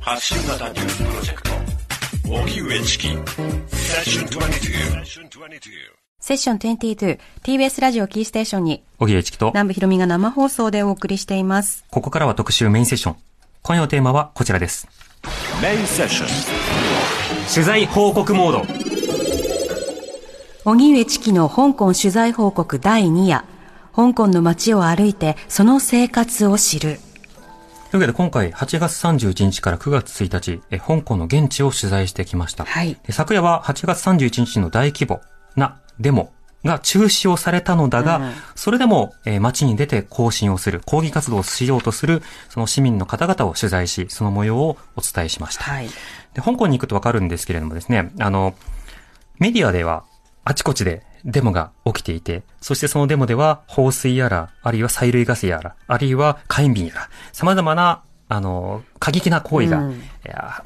[0.00, 1.50] 発信型ニュースプロジェクト
[2.24, 3.18] 荻上チキセッ
[4.02, 5.00] ション22
[6.18, 11.84] セッション22 TBS ラジオキーステーションに荻上チキと、南部ひろみが生放送でお送りしています。
[11.90, 13.16] ここからは特集メインセッション。
[13.62, 14.88] 今夜のテーマはこちらです。
[15.60, 18.64] メインセッション取材報告モード。
[20.64, 23.44] 荻上チキの香港取材報告第2夜。
[23.94, 27.00] 香港の街を歩いてその生活を知る。
[27.90, 32.64] というわけで今回8月31日から9月1日、え香港の現地を取材してきました。
[32.64, 35.20] はいで昨夜は8月31日の大規模
[35.56, 36.32] なデモ
[36.64, 45.64] が中止をされたのだが、うんそれでも、えー街に出て行進をする、抗議活動をしようとする、その市民の方々を取材し、その模様をお伝えしました。
[45.64, 45.88] はい。
[46.34, 48.54] で、香港に行くとわかるんですけれどもですね、あの、
[49.40, 50.04] メディアでは
[50.44, 58.02] あちこちでデモが起きていて、そしてそのデモでは放水やら、あるいは催涙ガスやら、あるいは火炎瓶やら、様々な、
[58.32, 60.02] あの、過激な行為が、うん。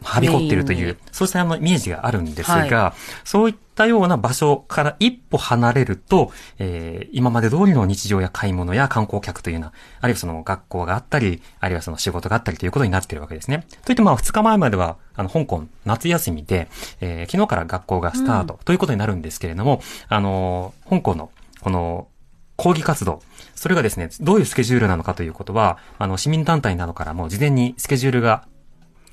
[0.03, 13.65] はびこっているという、そうしたあのイメージがあるんですが、はそういったような場所から一歩離れると、えー今まで通りの日常や買い物や観光客というような、あるいはその学校があったり、あるいはその仕事があったりということになっているわけですね。
[13.87, 16.69] といってまあ2日前までは、あの、香港夏休みで、
[17.01, 21.31] えー昨日から学校がスタートということになるんですけれども、あのー香港の
[21.63, 22.09] この
[22.57, 23.23] 抗議活動、
[23.55, 28.47] それがですね、どういうスケジュールなのかということは、あの、市民団体などからも事前にスケジュールが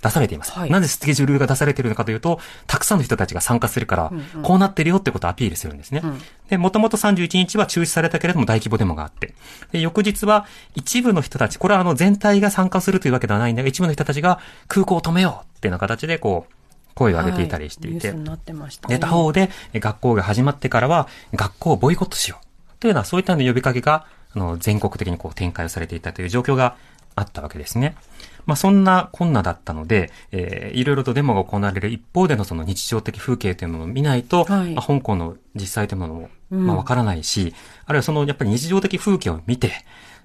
[0.02, 0.52] 出されています。
[0.52, 0.72] はい。
[0.72, 6.02] なぜスケジュールが出されているのかというと、たくさんの人たちが参加するから、こうなってるよってことをアピールするんですね。
[6.50, 9.34] で、もともと31日は中止されたけれども大規模デモがあって、
[9.72, 16.53] で、翌日は一部の人たち、これはあの全体が参加するというわけではないんだが、一部の人たちが空港を止めようっていうような形でこう、
[16.95, 18.17] 声を上げていたりしていて、はい。
[18.17, 18.95] ニュースになってましたね。
[18.95, 22.50] で、他方で、え学校が始まってからは、学校をボイコットしよう。
[22.81, 26.75] というような、そういったような呼びかけが、あの、全国的にこう展開をされていたという状況が
[27.15, 27.95] あったわけですね。
[28.47, 37.53] まあ、そんなこんなだったので、えーいろいろとデモが行われる一方でのその日常的風景というものを見ないと、はいまあ、香港の実際というものも、うんまあ、わからないし、
[37.85, 39.72] あるいはその、やっぱり日常的風景を見て、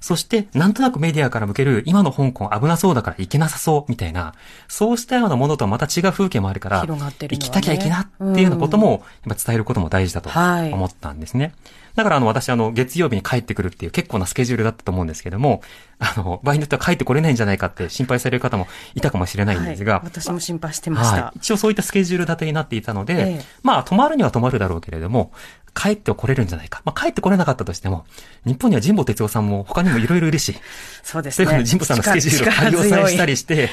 [0.01, 4.35] そして、なんとなくメディアから向ける、今の香港危なそうだから行けなさそう、みたいな、
[4.69, 11.55] そうしたようなものとはまた違う風景もあるから、広がってるね行きたきゃいけなっていうようなことも、やっぱ伝えることも大事だとはい思ったんですね。
[11.97, 15.63] だからあの、私あの、月曜日に帰ってくるっていう結構なスケジュールだったと思うんですけども、
[15.99, 21.25] あの、場合によっては帰ってこれないんじゃないかって心配される方もいたかもしれないんですが、はい私も心配してました。
[21.25, 21.39] はい。
[21.39, 25.33] 一応そういったスケジュール立てになっていたので、ええまあ、泊まるには泊まるだろうけれども、
[25.77, 26.81] 帰っては来れるんじゃないか。
[26.85, 28.07] まあ、帰ってこれなかったとしても、
[28.47, 30.57] 日本には神保哲夫さんも他にもいろいろいるし、
[31.05, 31.59] そうですね。
[31.59, 33.69] いう神保さんのスケジュールを仮押さえしたりして、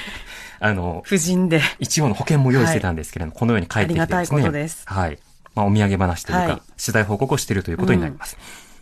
[0.59, 1.61] あの、婦人で。
[1.79, 4.01] 一応の保険も用意してたんですけれども、このように帰ってきてですね。
[4.01, 5.17] ありがたいことですはい。
[5.55, 8.37] まあ、お土産話というか、はい取材報告をしているということになります。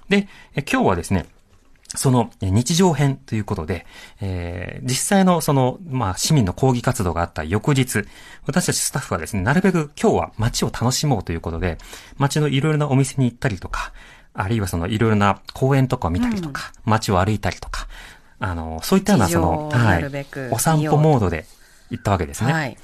[0.09, 1.25] で、え今日はですね、
[1.97, 3.85] そのえ日常編ということで、
[4.21, 8.03] えー実際のその、まあ、市民の抗議活動があった翌日、
[8.45, 11.77] 私たちスタッフはですね、なるべく今日は街を楽しもうということで、
[12.17, 13.93] 街のいろいろなお店に行ったりとか、
[14.33, 17.87] あるいはそのいろいろな公園とかを見たりとか、街を歩いたりとか、
[18.39, 21.45] あの、そういったようなその、はい、お散歩モードで
[21.89, 22.53] 行ったわけですね。
[22.53, 22.77] はい。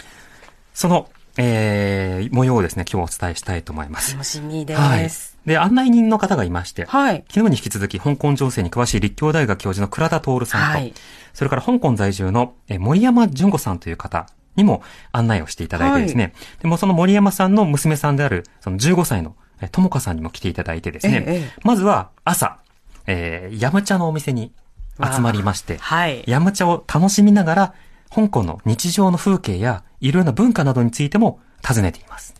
[0.73, 4.13] その、えー、模様をですね、今日お伝えしたいと思います。
[4.13, 5.36] 楽しみではいす。。
[5.47, 7.23] で、案内人の方がいまして、はい。
[7.29, 10.93] 昨日に引き続き、香港情勢に詳しい立教大学教授の倉田徹さんと、はい
[11.33, 14.25] それから香港在住のえー森山純子さんという方
[14.55, 14.81] にも
[15.11, 22.57] 案内をしていただいてですね、でもその森山さんの娘さんである、その15歳のえーともかさんにも来ていただいてですね、ええええまずは朝、
[23.05, 24.51] えー、ヤムチャのお店に
[24.99, 26.23] 集まりまして、はい。
[26.27, 27.73] ヤムチャを楽しみながら、
[28.13, 32.33] 香港の日常の風景やいろいろな文化などについても尋ねています。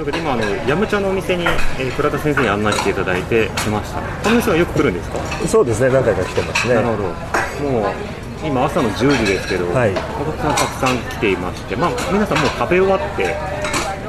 [0.00, 4.00] というわけで今あの、ヤムチャのお店に、えー、倉田先生に案内していただいて来ました。
[4.00, 6.74] この店はよく来るんですか、そうですね、何回か来てますね。
[6.74, 7.02] なるほど。
[7.70, 7.92] もう、
[8.42, 9.94] 今朝の10時ですけど、はいお
[10.24, 13.36] 客さんたくさん来ていまして、まあ皆さんもう食べ終わって、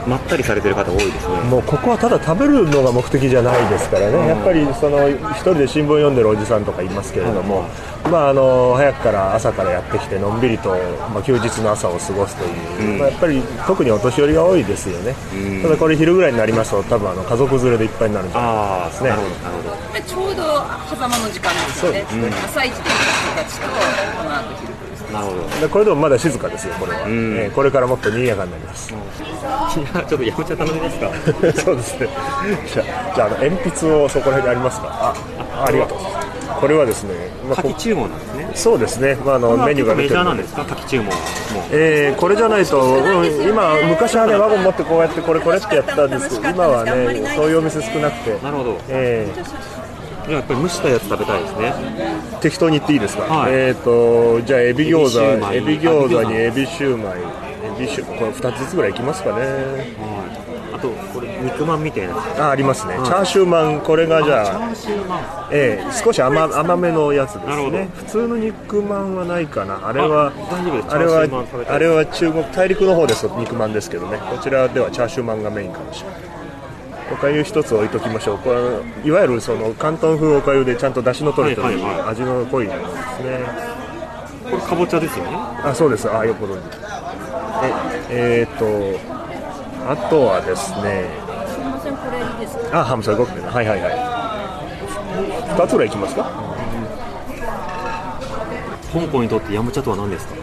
[0.08, 1.36] まったりされてる方多いですね。
[1.50, 7.66] もうここはただ食べるのが目的じゃないですからね、やっぱりその一人で新聞読んでるおじさんとかいますけれども、
[8.10, 10.76] まあ、あの早くから朝からやってきて、のんびりと、
[11.14, 15.16] まあ、休日の朝を過ごすという、まあ、やっぱり特にお年寄りが多いですよね、
[15.62, 19.10] ただこれ、昼ぐらいになりますと、多分あの家族連れでいっぱいになるんじゃないですね。
[19.10, 20.02] なるほど、なるほど。
[20.02, 20.44] ちょうど
[20.90, 22.06] 狭間の時間ですよね、
[22.44, 24.71] 朝一で行く人たちと、この後昼
[25.12, 25.62] なるほど。
[25.62, 28.92] でこれでもまだ静かですよ、これは、んえーこれからもっと賑やかになります。
[28.94, 31.12] いや、ちょっとヤムチャ頼みますか？
[31.62, 32.08] そうですね。
[32.74, 34.88] じゃあ、じゃああの鉛筆をそこら辺にありますか？
[34.92, 35.14] あ、
[35.62, 36.32] あありがとうございます。
[36.62, 37.14] これはですね、
[37.50, 38.52] まあ注文なんですね。
[38.54, 39.18] そうですね。
[39.26, 40.64] まああのメニューがメジャーなんですか？
[40.66, 41.16] 柿注文は。
[41.16, 41.64] もう。
[41.72, 48.78] えーこれじゃないと、うん今昔はねワゴン持ってこうやってこれこれってやったんですけど、今はねそういうお店少なくて、なるほど。
[48.90, 49.28] え
[50.36, 51.74] やっぱり蒸したやつ食べたいですね。
[52.42, 53.54] 適当に言っていいですか、はい。
[53.54, 57.20] えっ、とじゃあエビ餃子エエビ餃子にエビシューマイ。
[57.78, 59.96] エビシュこれ2つずつぐらいいきますかね。
[60.74, 62.16] あとこれ肉まんみたいな。
[62.16, 65.20] あありますね、チャーシューマンこれがチャーシューマン
[65.52, 67.90] ええ少し甘甘めのやつですね。
[67.96, 69.88] 普通の肉まんはないかな。
[69.88, 70.32] あれは
[70.90, 74.18] あれはあれは中国大陸の方ですと肉まんですけどね。
[74.30, 76.41] こちらではチャーシューマンがメインかもしれない
[77.12, 78.38] おかゆ一つ置いときましょう。
[78.40, 82.10] これいわゆるその広東風おかゆでちゃんと出汁の取れてるはいはいはい。
[82.10, 82.92] 味の濃いものです
[83.24, 83.40] ね。
[84.50, 85.32] これかぼちゃですよね？
[85.64, 86.10] あそうです。
[86.12, 86.56] あよっぽど。
[86.56, 86.60] え？
[88.10, 88.66] えー、と
[89.92, 91.10] あとはですね。
[91.48, 92.82] すみませんこれいいですか？
[92.82, 93.92] あハムサゴックはいはいはい。
[95.58, 96.24] 2つぐらいいきますか？
[98.94, 100.34] 香港にとってヤムチャとは何ですか？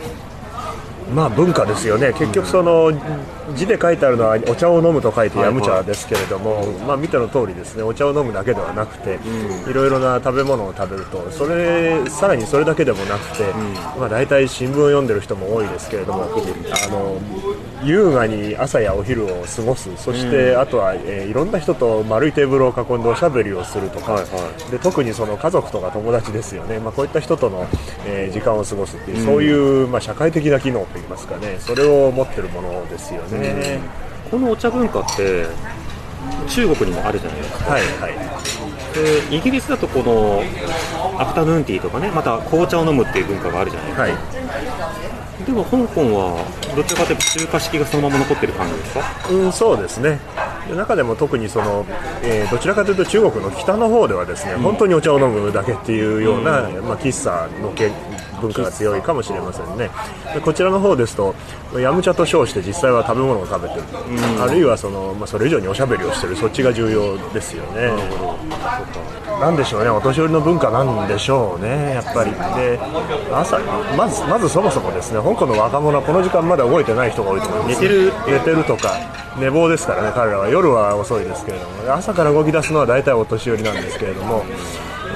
[1.15, 2.93] まあ文化ですよね、結局その
[3.55, 9.19] 字で書いてあるのはお茶を飲むと書いてヤム茶ですけれども、まあ見ての通りですね、お茶を飲むだけではなくて、
[9.69, 13.45] いろいろな食べ物を食べると、それさらにそれだけでもなくて、
[13.99, 16.27] まあ大体新聞を読んでる人も多いですけれども、あ
[16.89, 17.19] の
[17.85, 24.19] 優雅に朝やお昼を過ごす、そしてあとは、えーいろんな人と丸いテーブルを囲んでおしゃべりをするとか、
[24.71, 27.67] で特にその家族とか友達ですよね、まあこういった人との、
[28.07, 33.81] えー時間を過ごすっていう、そういうまあ社会的な機能といいますかね、それを持ってるものですよね。
[34.31, 35.47] このお茶文化って
[36.49, 37.73] 中国にもあるじゃないですか。
[37.73, 38.13] はいはい。
[39.31, 40.43] でイギリスだとこの
[41.21, 44.48] アフタヌーンティーとかねまた紅茶を飲むっていう文化があるじゃないですか、はい
[45.49, 46.45] でも香港は
[46.77, 49.01] どちらかというと中華式がそのまま残ってる感じですか？
[49.31, 50.21] うん、そうですね。
[50.69, 51.87] で中でも特にその、
[52.23, 57.91] えーどちらかというと中国の北の方ではですね、本当にお茶を飲むだけっていうような、まあ、喫茶のけ
[58.43, 59.89] 文化が強いかもしれませんね。
[60.35, 61.35] でこちらの方ですと
[61.79, 63.83] ヤム茶と称して実際は食べ物を食べてる、
[64.43, 66.37] あるいはその、まあ、それ以上におしゃべりをしてる。
[66.37, 67.89] そっちが重要ですよね。
[69.25, 69.91] なんでしょうね。
[69.91, 71.95] お年寄りの文化なんでしょうね。
[71.95, 72.33] やっぱり。
[72.33, 72.79] で
[73.33, 73.59] 朝
[73.97, 77.83] まずまずそもそもですね香港の若者はこの時間まだ動いてない人が多いと思います。
[77.83, 78.13] 寝てる。
[78.27, 78.93] 寝てるとか
[79.39, 80.49] 寝坊ですからね彼らは。
[80.49, 81.93] 夜は遅いですけれども。
[81.93, 84.45] 朝から動き出すのは大体お年寄りなんですけれども。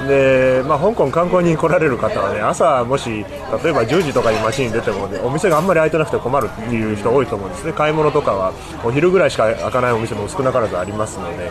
[0.07, 3.25] で、まあ、香港観光に来られる方はね朝もし例え
[3.73, 7.73] ば10時とかに街に出ても、ね、お店があんまり開いてなくて困るっていう人多いと思うんですね。
[7.73, 8.53] 買い物とかは
[8.83, 11.49] お昼ぐらいしか開かないお店も少なからずありますので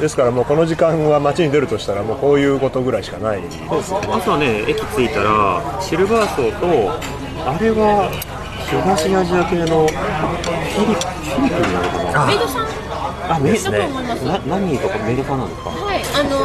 [0.00, 3.40] ですからもうこの時間は街に出るとしたらもうこういうことぐらいしかない。
[3.70, 6.66] 朝ね駅着いたらシルバー層と
[7.48, 8.10] あれは
[8.68, 12.26] 東アジア系のフィリフィリピンなのかな？
[12.26, 12.66] メイドさん。
[13.28, 15.70] あメイだと思いますな何とかメイドさんなんですか？
[15.70, 16.38] はい、あの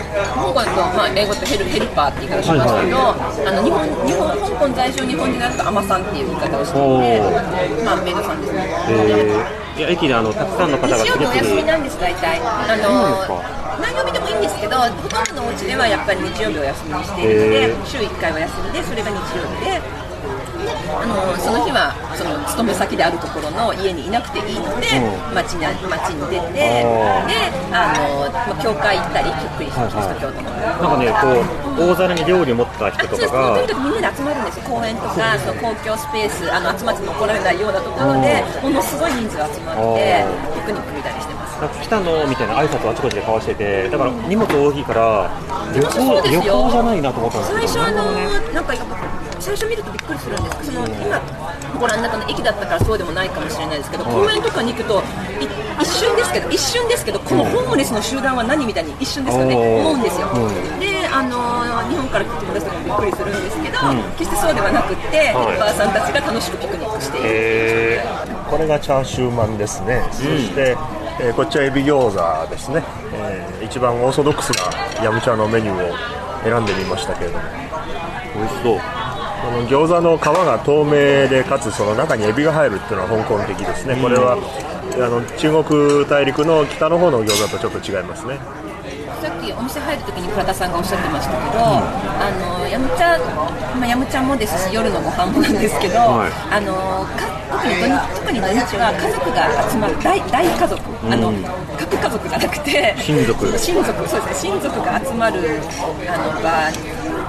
[0.00, 2.96] ー、香港だと、まあ、英語ってヘルヘルパーって言い方しますけど、
[3.44, 8.64] あの日本日本香港在住日本人だとアマさんっていう言い方をしていて、まあ、メイドさんですね。
[8.88, 12.38] えー、いや駅であのたくさんの方が日曜日お休み々なんです、大体。
[12.38, 20.03] あのー、何曜日でもいいんですけど、ほとんどのお家ではやっぱり日曜日をお休みにしているので、週1回お休みで、それが日曜日で。
[20.94, 24.86] であのその日はその勤め先であるところの家にいなくていいので、
[25.34, 26.86] 街に街に出て、で
[27.72, 30.50] あのまあ教会行ったり、キリスト教徒の。
[30.54, 31.34] なんかねこ
[31.76, 40.24] う大皿に料理持った人とかがとにかくみんなで集まるんですよ、公園とか、その公共スペース、あの集まっても怒られないようなところで、ものすごい人数集まって、
[40.54, 41.54] ピクニック見たりしてます。
[41.82, 45.30] 来たのみたいな挨拶をあちこちで交わしててだから荷物大きいから
[45.72, 48.12] 旅行旅行じゃないなと思ったんですけど最初あの
[48.52, 48.74] なんか
[49.44, 50.56] 最初見るとびっくりするんです。
[50.56, 51.20] けどその今
[51.78, 55.02] ご覧になったの駅だったからそうでもないかもしれないですけど公園とかに行くと
[55.38, 55.44] い
[55.82, 59.54] 一瞬ですけど一瞬ですけどこのホームレスの集団は何みたいに一瞬ですよね。
[59.54, 59.80] おー。
[59.80, 60.28] 思うんですよ。
[60.80, 61.36] であの
[61.90, 63.78] 日本から来て友達とかもびっくりするんですけど
[64.16, 67.28] 決してそうではなくってヘルパーさんたちが楽しくピクニックしている。
[67.28, 68.04] え
[68.50, 70.76] これがチャーシューマンですね、そして、
[71.20, 74.50] えーこっちはエビ餃子ですね、えー一番オーソドックス
[74.98, 75.96] なヤムチャのメニューを
[76.44, 77.44] 選んでみましたけれども。
[78.34, 79.03] ー、美味しそう
[79.44, 83.94] この餃子の皮が透明でかつその中にエビが入るっていうのは香港的ですね。
[84.00, 84.38] これは
[84.96, 88.38] あの中国大陸の北の方の餃子とちょっと違いますね。
[89.20, 93.18] さっきお店入るときに倉田さんがおっしゃってましたけど、あのヤムチャ、
[93.76, 96.32] まあ、ヤムチャもですし夜のご飯もなんですけど、はい。
[96.48, 101.32] あのか特に土日特に土日は家族が集まる大大家族、あの
[101.76, 103.58] 各家族じゃなくて親族。
[103.58, 104.52] 親族そうですね。
[104.52, 105.60] 親族が集まる
[106.08, 106.72] あの場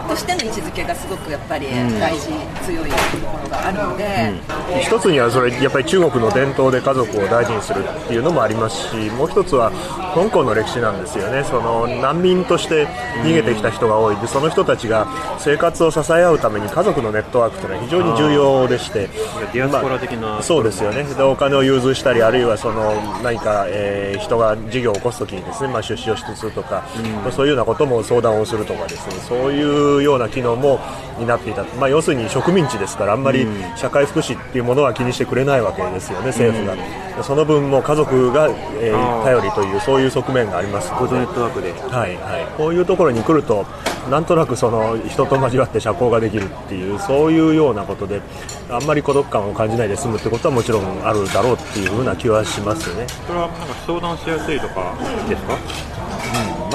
[0.07, 1.67] としての位置づけがすごくやっぱり
[1.99, 2.27] 大事、
[2.65, 2.95] 強いと
[3.27, 4.33] ころがあるので、
[4.81, 9.71] 一つにはそれやっぱり中国の伝統で家族を大事にするっていうのもありますしもう一つは
[10.13, 11.43] 香港の歴史なんですよね。
[11.43, 12.87] その難民として
[13.23, 14.15] 逃げてきた人が多い。
[14.17, 15.07] でその人たちが
[15.39, 19.09] 生活を支え合うために家族のネットワークというのは非常に重要でして
[19.53, 21.03] ディアスポラ的な、まあそうですよね。
[21.03, 22.93] でお金を融通したりあるいはその
[23.23, 26.83] 何か、えー人が事業を起こすときにですね、まあ、出資をするとか、
[27.23, 29.15] まあそういうようなことも相談をするとかですね。
[29.27, 30.79] そういうような機能も
[31.19, 33.47] 担っていた、まあ、要するに植民地ですからあんまり
[33.77, 38.49] 社会福祉っていうものは気にしてくれないわけですよね政府が、その分も家族が、
[38.81, 40.91] えー頼りというそういう側面があります。
[40.91, 41.71] のでネットワークで。
[41.71, 43.65] はいはい、こういうところに来ると、
[44.11, 48.21] なんとなくその人と交わって社交ができるっていう、そういうようなことで、
[48.69, 53.07] あんまり孤独感を感じないで済むってことはもちろんあるだろうっていうふうな気はしますよね。
[53.25, 54.93] それはなんか相談しやすいとか
[55.27, 55.57] ですか？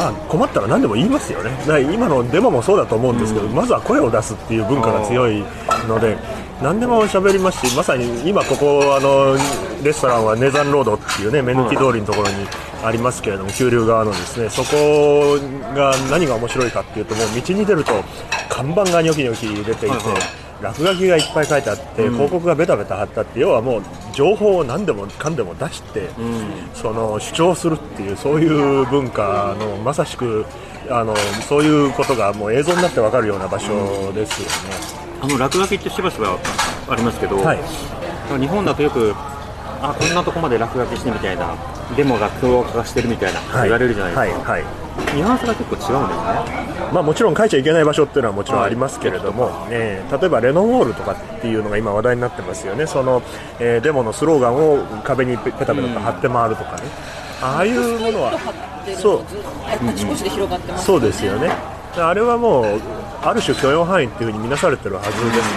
[0.00, 1.50] まあ、困ったら何でも言いますよね、
[1.92, 5.44] 今のデモもそうだと思うんですけど、まずは声を出すっていう文化が強い
[5.86, 6.16] ので、
[6.62, 9.36] 何でも喋りますし、まさに今、ここあの
[9.84, 12.34] レストランはネザンロードっていうね、目抜き通りのところに
[12.82, 15.36] ありますけれども、急流側のですねそこ
[15.74, 17.92] が何が面白いかっていうと、もう道に出ると、
[18.48, 19.96] 看板がニョキニョキ出ていて。
[20.62, 26.08] 落書きがいっぱい書いてあって、広告がベタベタ貼ってあって、要はもう情報を何でもかんでも出して、
[26.74, 30.44] その主張するっていう、そういう文化のまさしく
[30.90, 31.14] あの
[31.48, 34.76] そういうことがもう映像になって分かるような場所ですよね。
[35.22, 36.38] あの落書きってしばしば
[36.88, 37.58] ありますけど、はい。
[38.38, 39.14] 日本だとよく
[39.82, 41.54] あこんなとこまで落書きしてみたいな
[41.96, 43.62] デモが凶悪化してるみたいな、はい。
[43.64, 45.14] 言われるじゃないですか、はいはい。
[45.14, 53.22] ニュアンスが結構違うんですねまあ、もちろん書いちゃいけない場所っていうのはもちろんありますけれども、えー例えばレノンウォールとかっていうのが今話題になってますよね、その
[53.60, 56.82] えーデモのスローガンを壁にペペタペタと貼って回るとかね、
[57.40, 58.32] ああいうものは、
[58.98, 59.20] そう。
[59.66, 61.50] あちこちで広がってますそうですよね。
[61.96, 62.80] あれはもう
[63.22, 65.12] ある種許容範囲っていうふうに見なされてるはずで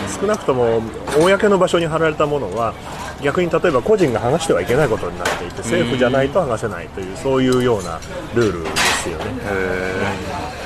[0.10, 0.82] す、少なくとも
[1.18, 2.74] 公の場所に貼られたものは
[3.22, 8.00] 逆に例えば個人が剥がしてはいけないことになっていて政府じゃないと剥がせないというそういうような
[8.36, 10.63] ルールですよね。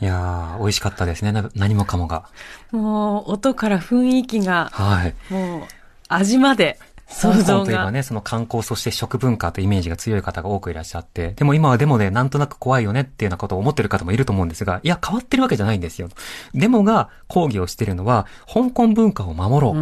[0.00, 1.32] いやー、美味しかったですね。
[1.32, 2.28] な何もかもが。
[2.70, 5.14] もう、音から雰囲気が、はい。
[5.32, 5.62] もう、
[6.08, 7.32] 味まで、想香。
[7.32, 16.08] 港といえばね、その観光、そして食文化というイメージが強い方が多くいらっしゃって、でも今はデモでなんとなく怖いよねっていうようなことを思ってる方もいると思うんですが、いや、変わってるわけじゃないんですよ。
[16.54, 19.72] デモが抗議をしているのは、香港文化を守ろ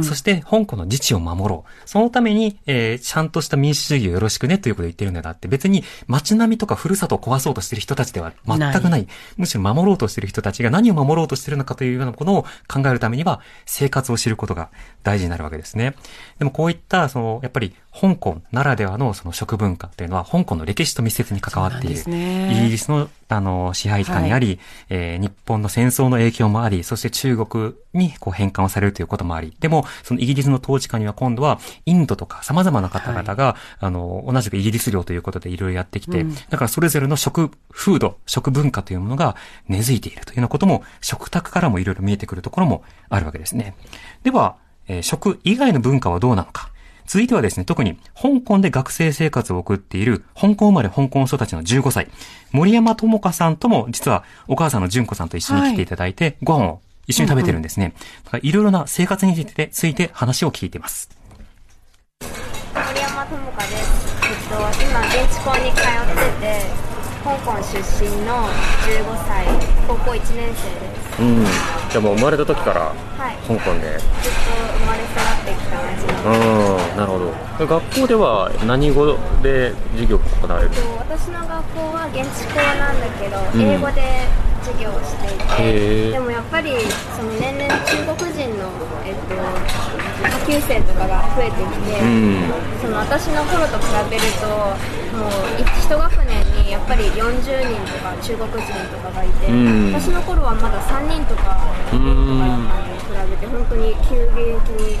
[0.00, 0.04] う。
[0.04, 1.88] そして、香港の自治を守ろう。
[1.88, 9.06] そのために、えー、ちゃんとした民主主義をよろしくねということを言ってるのであって、別に街並みとかふるさとを壊そうとしている人たちでは全くない。
[9.36, 14.70] むしろ守ろうとしている人たちが何を守ろうとしているのかというようなことを考えるためには、生活を知ることが
[15.02, 15.94] 大事になるわけですね。
[16.38, 22.04] でもこういった、その、やっぱり香港ならではのその食文化っていうのは、香港の歴史と密接に関わっている。
[22.10, 39.36] ねイギリスの、あの、支配下にあり、えー日本の戦争の影響もあり、そして中国にこう返還をされるということもあり、でも、そのイギリスの統治下には今度は、インドとか様々な方々が、あの、同じくイギリス領ということでいろいろやってきて、だからそれぞれの食、風土、食文化というものが
[39.68, 43.74] 根付いているというようなことも、食卓からもいろいろ見えてくるところもあるわけですね。
[44.22, 44.56] では、
[44.88, 46.70] えー食以外の文化はどうなのか。
[47.06, 52.08] 続いてはですね、特に香港で学生生活を送っている香港生まれ香港育ちの15歳、
[52.50, 57.94] 森山智香さんとも実はお母さんの純子さんと一緒に来ていただいて、ご飯を一緒に食べてるんですね。
[58.24, 61.10] だからいろいろな生活についてついて話を聞いています。
[62.20, 66.93] 森山智香です、えっと、今現地校に通ってて
[67.24, 68.44] 香港出身の
[68.84, 69.46] 15歳
[69.88, 71.22] 高校1年生です。
[71.22, 71.44] うん。
[71.90, 72.94] じゃあもう生まれた時からは
[73.32, 73.36] い。
[73.48, 73.98] 香港で。
[73.98, 76.96] ずっと生まれ育ってきた街うん。
[76.98, 77.32] なるほど。
[77.66, 80.70] 学校では何語で授業が行われる？
[81.00, 83.72] 私の学校は現地校なんだけど、うん。
[83.72, 84.28] 英語で
[84.60, 86.72] 授業をしていてでもやっぱり
[87.16, 88.68] その年々中国人の、
[89.04, 89.36] えっと、
[90.28, 92.52] 下級生とかが増えてきて、うん。
[92.84, 94.48] その私の頃と比べると
[95.16, 96.43] もう一学年
[96.84, 99.92] っぱり40人とか中国人とかがいて、うん。
[99.92, 101.56] 私の頃はまだ3人とか
[101.88, 104.44] とかだったのに比べて本当に急激
[104.84, 105.00] にい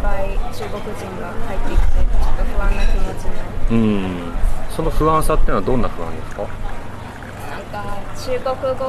[0.00, 4.32] ぱい中国人が入ってきてちょっと不安な気持ちになるうん。
[4.74, 6.48] その不安さっていうのはどんな不安ですか？
[6.48, 8.88] なんか中国語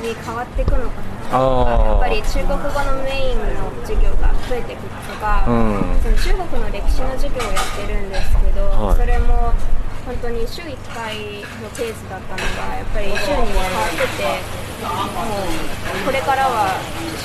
[0.00, 1.34] に変わっていくのかな。
[1.34, 5.98] やっぱり中国語のメインの授業が増えてくるとか、うん。
[6.02, 8.96] その中国の歴史の授業をやってるんですけど、はい。
[8.96, 9.52] それも
[10.06, 11.14] 本当に週1回
[11.62, 14.24] のペースだったのがやっぱり週に変わってて
[14.80, 14.88] も
[16.02, 16.74] うこれからは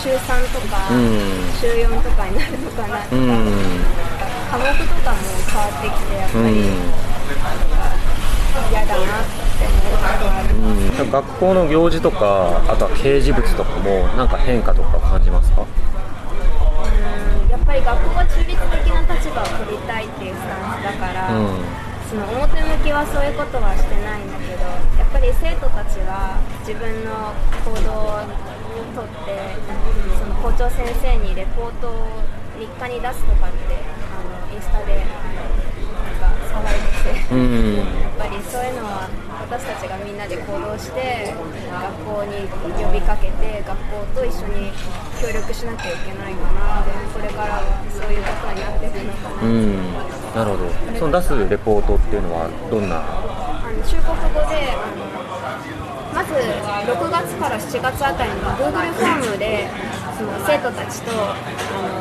[0.03, 1.49] 週3とか、うん。
[1.55, 2.99] 週4とかになるのかな。
[3.07, 3.25] とか、うん。
[4.51, 5.17] 科目とかも
[5.49, 6.93] 変わってきてやっぱり、うん。
[8.71, 10.53] 嫌だなって思うことはある。
[10.55, 15.63] うん、学校の行事とかあとは掲示物とかもなんか変化とか感じますか？
[15.63, 15.65] う
[17.47, 17.49] ん。
[17.49, 21.57] やっぱり学校は中立的な立場を取りたいっていうスタンスだから、うん
[22.15, 28.23] その表向きはそういうことはしてないんだけどやっぱり生徒たちは自分の行動を
[28.95, 29.35] とって
[30.15, 32.23] その校長先生にレポートを
[32.55, 33.83] 日課に出すとかって
[34.15, 35.03] あのインスタで
[36.65, 37.29] なんか騒いでて。
[37.29, 37.77] うん。
[37.77, 39.05] やっぱりそういうのは
[39.45, 42.49] 私たちがみんなで行動して学校に
[42.81, 44.73] 呼びかけて学校と一緒に
[45.21, 49.93] 協力しなきゃいけないかなってこれからはそういうことになっていくのかな、うん。
[50.33, 50.73] なるほど。
[50.97, 53.03] その出すレポートっていうのはどんな？
[53.03, 55.05] あの中国語であの
[56.15, 59.67] まず6月から7月あたりに Google フォームで
[60.15, 61.35] その生徒たちとあ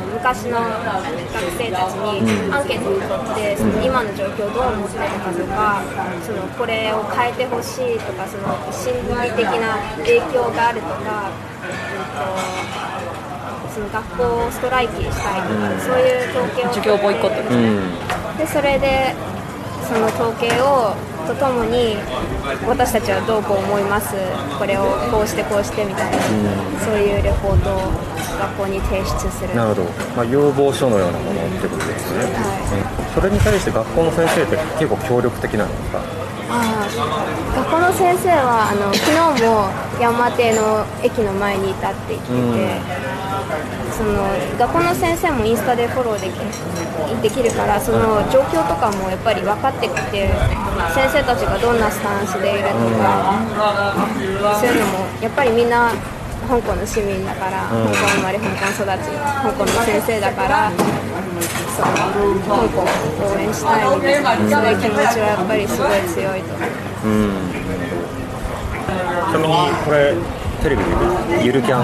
[0.06, 2.22] の昔の学生たちに
[2.54, 5.82] アンケートを取ってその今の状況をどう思ってるかとか
[6.22, 11.54] そのこれを変えてほしいとかその心理的な影響があるとか、うん
[12.14, 12.74] と
[13.74, 19.14] その学校をストライキしたいとか、そういう統計を授業ボイコットですね、うんでそれで
[19.86, 20.94] その統計を
[21.26, 21.96] とともに
[22.66, 24.14] 私たちはどうこう思います。
[24.58, 26.18] これをこうしてこうしてみたいな、
[26.84, 27.90] そういうレポートを
[28.38, 29.54] 学校に提出する。
[29.54, 32.44] なるほど、まあ、要望書のようなものってことですね、は
[33.10, 33.14] うん。
[33.14, 35.98] それに対して学校の先生って結構協力的なんですか？
[36.46, 36.86] ああ
[37.56, 42.78] 学校の先生はあの昨日も山手の駅の前にいたって言ってて、
[43.96, 44.28] その
[44.58, 46.38] 学校の先生もインスタでフォローでき
[47.22, 50.28] できるからその状況とかもやっぱり分かってきて
[50.94, 53.34] 先生たちがどんなスタンスでいるとか、
[54.60, 55.92] そういうのもやっぱりみんな
[56.48, 60.70] 香港の市民だから、香港生まれ香港育ち香港の先生だから
[61.74, 62.84] そう香港を
[63.34, 66.68] 応援したいみたいな、そういう気持ちはやっぱりすごい強いと思う。
[67.04, 67.50] うん。
[69.30, 70.14] ちなみにこれ
[70.62, 71.82] テレビでゆるキャン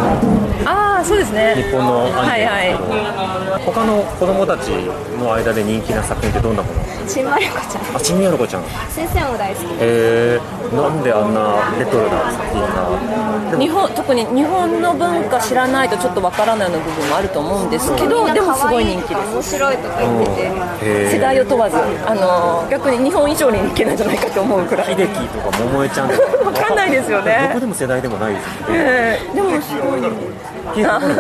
[1.00, 1.54] ああそうですね。
[1.57, 2.45] 日本のアニメ。
[2.45, 4.69] はいなんですけど、他の子供たち
[5.16, 6.80] の間で人気な作品ってどんなもの？
[7.09, 7.97] ちんまりこちゃん。
[7.97, 8.64] あちんみやろこちゃん。
[8.92, 9.66] 先生も大好き。
[9.66, 13.57] でえー、なんであんなレトロな作品が？
[13.59, 19.33] 日本特に日本の文化知らないとちょっとわからないような部分もあると思うんですけどでもすごい人気です。
[19.33, 20.42] 面白いとか言ってて。
[20.85, 21.11] へー。
[21.11, 24.95] 世代を問わずあの逆に日本以上に人気なんじゃないかと思うくらい。
[24.95, 26.21] 秀樹とか桃江ちゃんとか。
[26.45, 27.47] わかんないですよね。
[27.49, 28.57] どこでも世代でもないですよね。
[28.69, 30.00] えーでもすごい
[30.75, 31.15] 秀樹わかる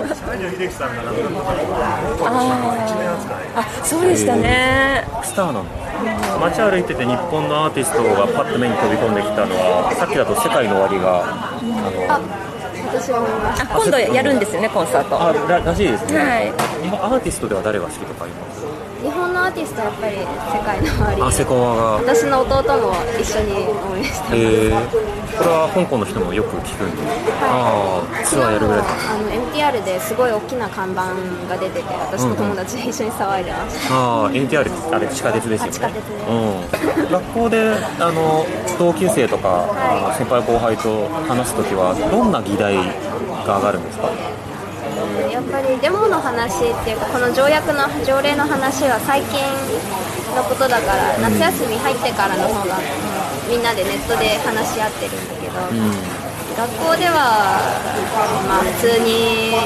[3.56, 5.04] あそうでしたね。
[5.22, 5.70] スターなんだ
[6.40, 11.24] 街歩いてて日本のアーティストがパッと目に飛び込んできたのはさっきだと世界の終わりが
[12.16, 12.50] あの
[12.90, 16.52] 私は思いましたあ今度やるんですよねコンサートあららしいですね、はい。
[16.82, 18.64] 日本アーティストでは誰が好きとかいます
[19.02, 20.26] 日本のアーティストはやっぱり世
[20.64, 21.22] 界の終わり。
[21.22, 21.82] あセコワが。
[22.04, 27.00] 私の弟も一緒に応援してます、えー、これは香港の人もよく聞くんで、
[27.40, 31.16] ああツアーやるぐらいだあの MTR ですごい大きな看板
[31.48, 35.72] が出てて私と友達で一緒に騒いでました、ああ NTR ってあれ地下鉄ですよね。
[35.72, 38.44] あ地下鉄ねうん、学校であの
[38.78, 44.12] 同級生とか、あの先輩後輩と話すときはどんな議題が上がるんですか？
[45.32, 49.40] やっぱりデモの話っていうかこの条約の条例の話は最近
[50.36, 52.76] のことだから夏休み入ってからの方が
[53.50, 55.54] みんなでネットで話し合ってるんだけど、
[56.56, 57.58] 学校では
[58.46, 59.58] まあ普通に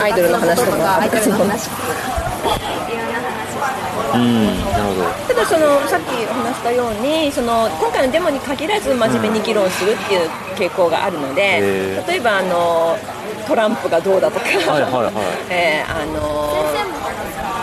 [0.00, 0.98] アイドルの話とか？
[1.00, 3.52] アイドルの話とかいろんな話して
[4.14, 5.08] うんなるほど。
[5.28, 12.96] ただそのさっきお話したようにその今回のデモに限らず真面目に議論するっていう傾向があるので、へー例えばあの
[13.46, 15.12] トランプがどうだとか、はいはいはい。
[15.52, 16.96] えーあの先生も。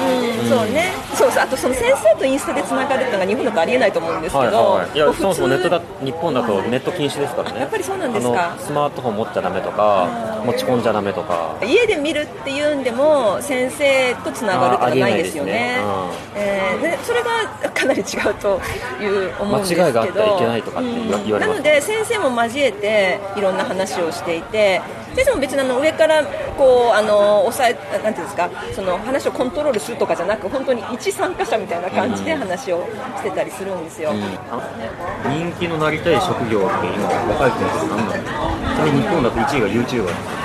[0.01, 0.05] う
[0.45, 4.99] んそうねそうそうあとその先生とインスタでつながるっていうのが日本だとありえないと思うんですけど、はいはい、い。
[4.99, 8.55] やそもそもネットだ日本だとネット禁止ですからねやっぱりそうなんですか？
[8.58, 11.58] スマートフォン持っちゃダメとか持ち込んじゃダメとか。
[11.62, 15.77] 家で見るっていうんでも先生とつながるっていうのはないですよね。
[15.79, 17.29] あえーでそれが
[17.71, 18.62] かなり違うと
[19.01, 19.84] いう思うんですけど。
[19.84, 24.82] 間違いがあってはいけないとかって言われますなので先生も交えていろんな話をしていて
[25.15, 26.23] 先生も別にあの上から
[26.58, 28.49] こうあの抑えなんていうんですか？
[28.73, 38.32] その話をコントロールするとかじゃなく本当に一参加者みたいな感じで話をしてたりするんですよ、人気のなりたい職業って今若い子の人何なんですか
[38.76, 40.39] ちなみに日本だと1位が YouTuber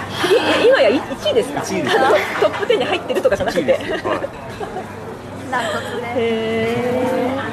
[0.66, 3.79] 今や1位ですか？1位ですあの トップ10に入ってるとかじゃなくて。
[5.50, 7.44] ダントツでへー。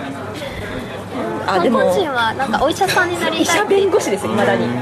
[1.48, 3.76] あ香でも港人はなんかお医者さんになり医者たいって。
[3.76, 4.66] 弁護士ですいまだに。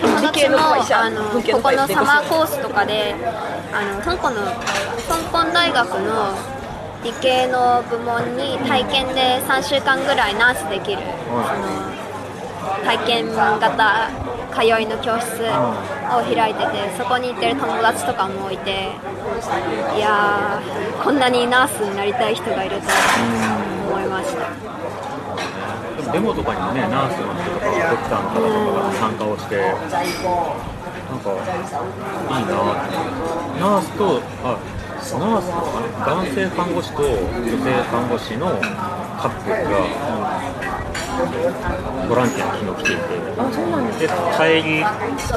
[0.00, 3.14] 友達もあのここのサマーコースとかで
[3.72, 4.36] あの香港の
[5.08, 6.34] 香港大学の
[7.04, 11.98] 理系の部門に体験で3週間ぐらいナースできる、その
[12.84, 14.10] 体験型
[14.52, 15.28] 通いの教室
[16.10, 18.70] を開いててそこに行ってる友達とかもいて
[19.96, 22.82] いやーこんなにナースになりたい人がいると
[23.88, 24.78] 思いました
[25.98, 29.70] でもデモとかにもね、ナースの人とか、ドクターの方とかが参加をして、な
[31.16, 31.30] んか、
[32.38, 32.96] いいなって。
[33.60, 34.56] ナースと、あ、
[35.18, 37.08] ナースとかね、男性看護師と女
[37.64, 38.46] 性看護師の
[39.18, 39.70] カップルが、
[42.08, 43.08] ボランティアに昨日来ていて、
[44.06, 44.84] で帰り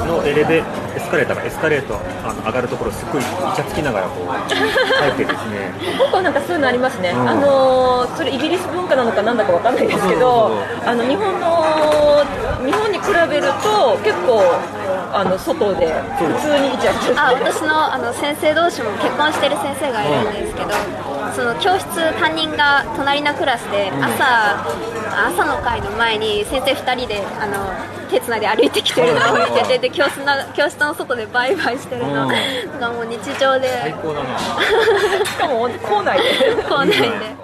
[0.06, 5.72] のエレベエスカレーターがエスカレーターあの上がるところすっごいイチャつきながらこう帰ってですね。
[5.98, 10.50] 香港なんかそういうのありますね、んあのーそれイギリス文化なのかなんだかわかんないですけど
[10.84, 12.24] あの日本の
[12.64, 14.42] 日本に比べると結構
[15.12, 17.18] あの外で普通にイチャイチャして。
[17.18, 20.70] あ私のあの先生同士も結婚してる先生がいるんですけど、
[21.34, 21.86] その教室
[22.18, 24.64] 担任が隣のクラスで朝、
[25.28, 27.56] 朝の会の前に先生2人であの
[28.10, 32.28] 手つないで歩いてきてるのを見ててで教室の教室の外でバイバイしてるの。
[32.80, 34.38] がもう日常最で高だな。
[34.38, 36.62] しかも 校内で。
[36.68, 37.41] 校内で。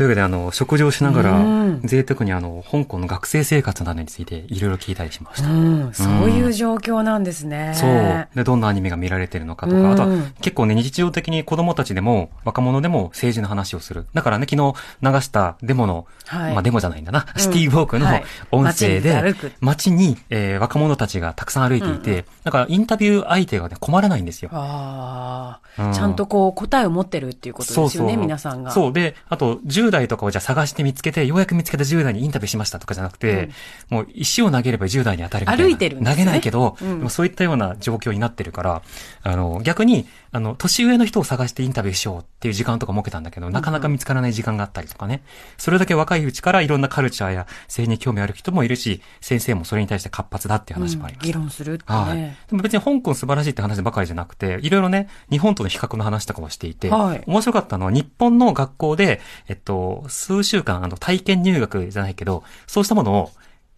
[0.00, 5.50] というわけで、あの、食事をしながらうん、贅沢にあの、香港の学生生活などについていろいろ聞いたりしました。
[5.50, 7.72] うん、そういう状況なんですね。
[7.74, 8.28] そう。
[8.34, 14.06] で、どんなアニメが見られてるのかとか、あとはうん結構ね、日常的に子供たちでも若者でも政治の話をする。
[14.14, 24.48] だからね、昨日流したデモの、はいまあデモじゃないんだな、シティウォークのはい音声で、街に歩く街に、えー若者たちがたくさん歩いていて、だからインタビュー相手がね、困らないんですよ。
[24.54, 28.70] ああ、うんちゃんとこう答えを持ってるっていうことですよね、皆さんが。
[28.70, 28.92] そう。
[28.92, 33.50] で、あと、10 10代とかをじゃあ探して見つけて、ようやく見つけた10代にインタビューしましたとかじゃなくて、
[33.88, 35.64] もう石を投げれば10代に当たるみたいな。
[35.64, 38.82] 歩いてるね投げないけど、うんでもそういったような状況になってるから、
[39.22, 45.22] あの、逆に、あの、年上の人を探してインタビューしようっていう時間とか設けたんだけど、なかなか見つからない時間があったりとかね。
[45.58, 51.38] それだけ若いうちからいろんなカルチャーや性に興味ある人もいるし、先生もそれに対して活発だっていう話もありま議した。
[51.38, 52.16] 論するってはい。
[52.16, 52.36] ね。
[52.48, 63.30] でも別に香港素晴らしいって話ばかりじゃなくて、いろいろね、日本との比較の話とかもしていて、はい面白かったのは日本の学校で、えっと、数週間、あの、体験入学じゃないけど、そうしたものを、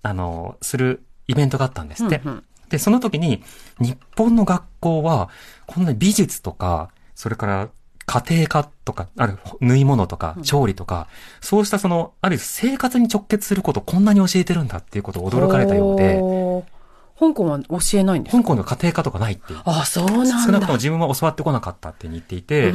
[0.02, 2.20] あの、するイベントがあったんですって。
[2.24, 3.44] うんうんで、その時に、
[3.80, 5.28] 日本の学校は、
[5.72, 7.68] こんな美術とか、それから、
[8.04, 11.06] 家庭科とか、ある、縫い物とか、調理とか、
[11.40, 16.20] そうしたその、ある生活に直結することをこんなに教えてるんだっていうことを驚かれたようで、
[17.18, 18.42] 香港は教えないんですか？
[18.42, 19.60] 香港の家庭科とかないっていう。
[19.64, 20.44] あ、そうなんだ。
[20.44, 22.72] 少なくとも自分は教わってこなかったって言っていて、で、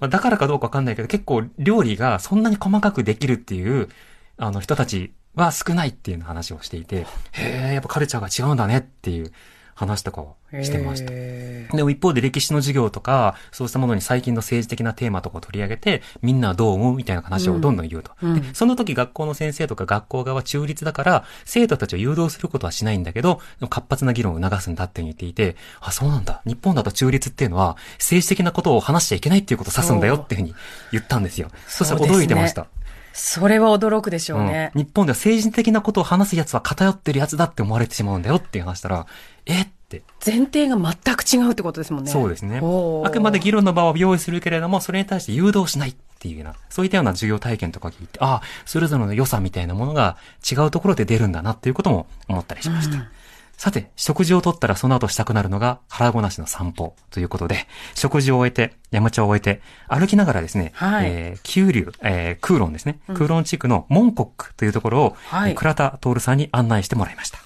[0.00, 3.88] あだからかどうかわかんないけど、結構料理がそんなに細かくできるっていう、
[4.36, 9.32] あの人たちは少ないっていう話をしていて、へえ、やっぱカルチャーが違うんだねっていう
[9.74, 11.12] 話とかをしてました。
[11.12, 18.12] へでも一方で歴史の授業とか、そうしたものに最近の政治的なテーマとかを取り上げて、みんなはどう思うみたいな話をどんどん言うと。
[18.22, 26.42] うんでその時学校の先生とか学校側は中立だから、生徒たちを誘導することはしないんだけど、活発な議論を促すんだって言っていて、あ、そうなんだ。
[26.44, 30.54] 日本だと中立っていうのは、政治的なことを話しちゃいけないっていうことを指すんだよっていうふうに
[30.92, 31.50] 言ったんですよ。
[31.66, 32.66] そしたら驚いてました。
[33.14, 34.72] それは驚くでしょうね。
[34.74, 39.06] うん日本では政治的なことを話すやつは偏ってるやつだって思われてしまうんだよって話したら、
[39.46, 39.62] え？
[39.62, 42.10] って前提が全く違うってことですもんね。
[42.10, 50.16] そうですねあくまで議論の場を用意するけれども、それに対して誘導しないっていうような、そういったような授業体験とか聞いて、ああ、それぞれの良さみたいなものが
[50.50, 53.06] 違うところで出るんだなっていうことも思ったりしました。
[53.56, 61.06] さて、食事をとったらその後したくなるのが腹ごなしの散歩ということで、食事を終えて、山茶を終えて、歩きながらですね、はい。
[61.06, 65.50] えー、九龍、えー、空論ですね、空論地区のモンコックというところを、はい。
[65.52, 67.38] えー倉田徹さんに案内してもらいました。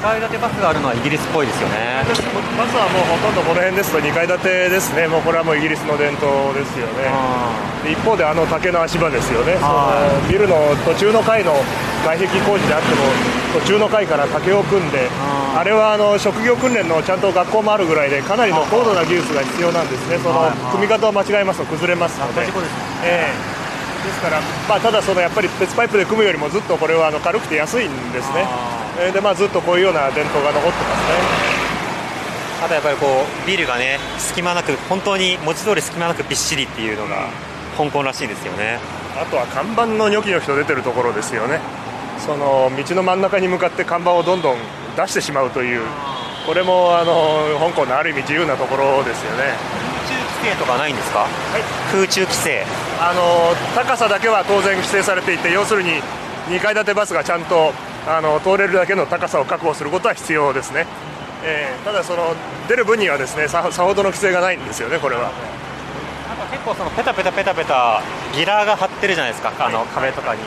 [0.00, 2.00] 2階建てバスがあるのはイギリスっぽいですよね。
[2.08, 7.04] バスはもうほとんどこの辺ですと2階建てですね、もうこれはもうイギリスの伝統ですよね、
[7.84, 9.92] で一方であの竹の足場ですよね、その
[10.24, 10.56] ビルの
[10.88, 11.52] 途中の階の
[12.00, 13.04] 外壁工事であっても、
[13.60, 22.48] 途中の階から竹を組んで、あれはあの職業訓練のちゃんと学校もあるぐらいで、かなりの高度な技術が必要なんですね、その組み方を間違えますと崩れますので。
[23.04, 23.59] ええ
[24.04, 28.46] ですから、まあ、ただそのやっぱり鉄パイプで組むよりもずっとこれはあの軽くて安いんですね、
[28.98, 31.50] えーでまあ、ずっとこういうような伝統が残ってますね。
[32.62, 37.28] あとやっぱりこうビルがね隙間なく本当に文字通り隙間なくびっしりっていうのが
[37.78, 38.78] 香港らしいですよね。
[39.16, 41.58] あとは看板のニョキニョキと出てるところですよね、
[42.18, 44.58] その道の真ん中に向かって看板をどんどん
[44.96, 45.80] 出してしまうという、
[46.46, 49.44] これもあの香港のある意味自由なところですよね。
[50.42, 51.26] 制とかないんですか、
[51.92, 52.64] 空中規制。
[53.00, 56.02] あの高さだけは当然規制されていて、要するに
[56.48, 57.72] 2階建てバスがちゃんと
[58.06, 60.86] あの通れるだけの高さを確保することは必要ですね。
[61.44, 62.34] えーただその
[62.68, 65.22] 出る分にはですねささほどの規制がないんですよねこれは。
[66.28, 68.02] なんか結構そのペタペタペタペタ
[68.34, 70.40] ギラーが張ってるじゃないですか、あの壁とかに。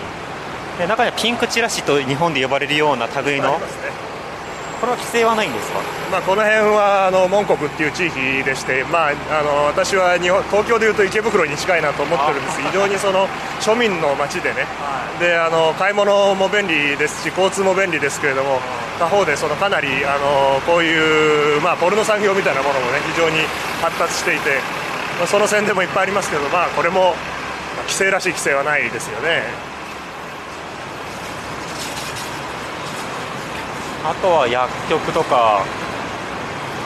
[0.78, 3.60] で中にはピンクチラシと日本で呼ばれるような類の
[4.84, 5.80] これは規制はないんですか？
[6.12, 12.60] まあ、この辺はあの門国っていう地域でして、まあ、あの私は日本東京でいうと池袋に近いなと思ってるんです。
[12.68, 13.28] 非常にその
[13.62, 14.68] 庶民の街でね、
[15.24, 18.60] であの買い物も便利ですし交通も便利ですけれども
[19.00, 23.40] 他方でそのかなりあのこういう、まあ、ポルノ産業みたいなものもね非常に
[23.82, 24.60] 発達していて、
[25.18, 27.16] まあその宣伝もいっぱいありますけど、まあ、これも
[27.76, 29.73] まあ規制らしい規制はないですよね。
[34.04, 35.64] あとは薬局とか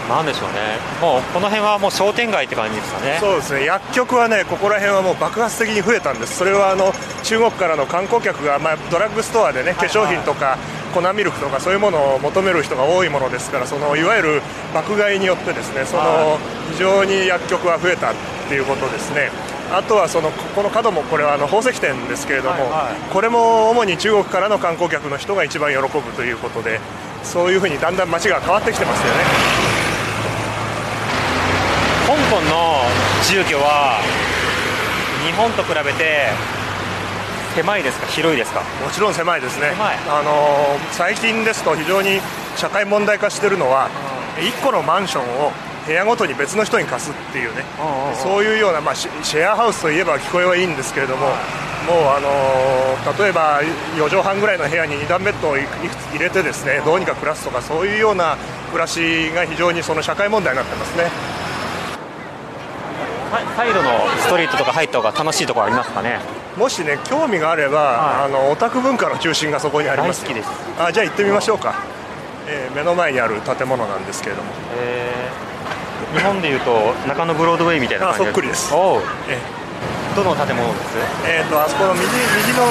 [0.08, 0.80] なんでしょうね。
[1.01, 3.17] もうこの辺はもう商店街って感じですかね。
[3.19, 3.65] そうですね。
[3.65, 6.38] 薬局はねここら辺はもう爆発的に増えたんです。
[6.38, 10.58] それはあの中国からの観光客が、まあ、ドラッグストアでね化粧品とか
[10.93, 14.41] 粉ミルクとかそういうものを求める人が多いものですからそのいわゆる
[14.73, 16.38] 爆買いによってですねその
[16.71, 18.13] 非常に薬局は増えたっ
[18.47, 19.30] ていうことですね。
[19.69, 22.56] あとはそのここの角もこれはあの宝石店ですけれども、
[23.12, 26.80] これも主に中国からの観光客の人が一番喜ぶということで
[27.23, 29.19] そういうふうにだんだん街が変わってきてますよね。
[32.08, 32.84] 香港の
[33.23, 33.99] 住居は
[35.25, 36.30] 日本と比べて
[37.56, 38.08] 狭いですか？
[38.08, 39.73] 広いですかもちろん狭いですね、
[40.10, 42.19] あのー最近ですと非常に
[42.56, 43.89] 社会問題化しているのは、
[44.38, 45.51] 1個のマンションを
[45.86, 47.63] 部屋ごとに別の人に貸すっていうね、
[48.23, 51.27] そういうような、まあ、シシェアハウスといえば聞こえはいいんですけれども、
[51.88, 52.88] もう、あのー
[53.23, 53.62] 例えば
[53.95, 58.36] 4畳半ぐらいの部屋に2段ベッドをいいくつ入れてですねどうにか暮らすとかそういうような
[58.69, 61.06] 暮らしが非常にその社会問題になってますね。
[63.32, 66.19] ササイドのストリートとか入った方が楽しいところありますかね？
[66.58, 68.26] もしね興味があれば、はい。
[68.26, 70.30] あのオタク文化の中心がそこにありますよ。
[70.34, 70.50] 大好きです。
[70.82, 71.76] あじゃあ行ってみましょうか、
[72.47, 74.50] えー目の前にある建物なんですけれども。
[74.78, 76.17] えー。
[76.19, 78.73] 日本でいうと中野ブロードウェイみたいな感じあそっくりです。
[78.73, 79.02] おう。
[79.30, 79.38] え
[80.17, 80.97] どの建物です？
[81.30, 82.65] えー、とあそこの右右の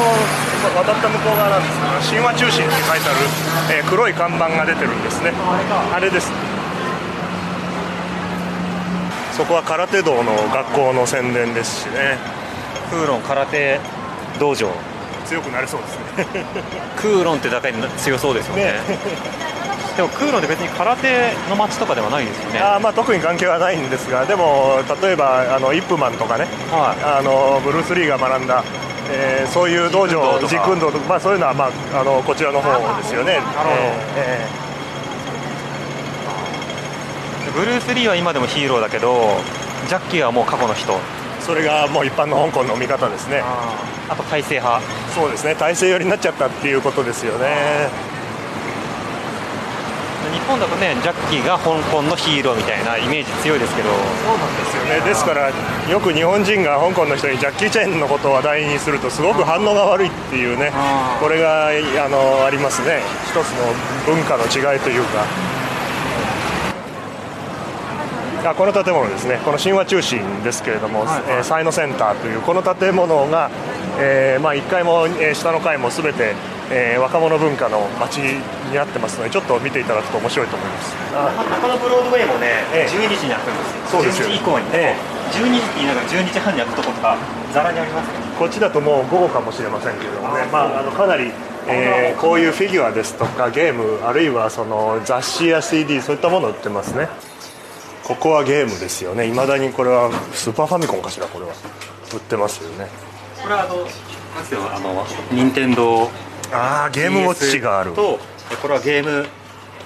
[0.74, 1.70] 渡った向こう側なんで
[2.02, 5.30] すけど神話中心って書いてある、えー黒い看板が出てるんですね。
[5.94, 6.32] あれです。
[9.36, 12.18] そこは空手道の学校の宣伝ですしね。
[12.90, 13.78] クーロン空手
[14.40, 14.70] 道場。
[15.26, 16.44] 強くなれそうですね。
[16.96, 18.64] クーロンってだけで強そうですよね。
[18.64, 18.80] ね
[19.96, 22.60] でもクーロンって別に空手の街とかではないですよね。
[22.60, 26.44] あーまあ特に関係はないんですがでも例えばあのイップマンとかね。
[26.70, 27.18] はい。
[27.18, 28.62] あのブルース・リーが学んだ、
[29.10, 33.38] えーそういう道場実実運動とか、まあ、そういうのは、まあ、あのこちらの方ですよね。
[34.16, 34.46] え
[37.54, 39.38] ブルース・リーは今でもヒーローだけど
[39.88, 40.92] ジャッキーはもう過去の人。
[40.92, 40.98] ー
[41.40, 43.40] それがもう一般の香港の見方ですね。
[44.08, 44.82] あと体制派。
[45.14, 45.54] そうですね。
[45.54, 48.15] 体制寄りになっちゃったっていうことですよね。
[50.32, 53.88] 日本だとねジャッキーが香港のヒーローみたいなイメージ強いですけど。
[53.90, 55.00] そうなんですよね。
[55.04, 60.72] ですからよく日本人が香港の人にジャッキー・チェンのことを話題にするとすごく反応が悪いっていうね
[61.20, 63.00] これがあのありますね。
[63.26, 65.24] 一つの文化の違いというか。
[68.48, 69.40] あこの建物ですね。
[69.44, 71.22] この神話中心ですけれども、はいはい。
[71.38, 73.50] えーサイノセンターというこの建物が、
[73.98, 76.34] えーまあ、1階も、えー下の階もすべて、
[76.70, 78.42] えー若者文化の街に
[78.74, 80.96] なってますのでちょっと見ていただくと面白いと思います。
[81.50, 82.90] 中野ブロードウェイもね、ええ。
[82.90, 83.94] 12時に開くんです。
[83.94, 84.28] よそうですよ。
[84.28, 84.94] 12時以降に、え
[85.32, 87.16] 12時って言いながら12時半に開くとことか
[87.52, 91.32] ざらにありますよこっちだともう午後かもしれませんけれどもね、まあ、あのかなり、
[91.68, 97.08] えーこういうフィギュアですとかゲームあるいはその雑誌や CD そういったものを売ってますね。
[98.04, 99.26] ここはゲームですよね。
[99.26, 101.52] いまだにこれはスーパーファミコンかしらこれは。
[102.14, 102.88] 売ってますよね
[103.46, 103.92] これはあのなんで
[104.48, 106.10] すよあの任天堂
[106.52, 107.92] ああゲームウォッチがある。
[107.92, 108.18] と
[108.50, 109.24] えこれはゲーム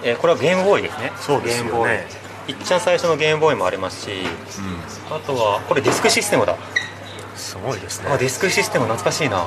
[0.03, 1.12] えこれはゲームボーイですね。
[1.20, 2.07] そうですよね。
[2.49, 4.11] いっちゃん最初のゲームボーイもありますし、
[5.11, 6.57] あとはこれディスクシステムだ。
[7.37, 9.46] すごいですあディスクシステム懐かしいな。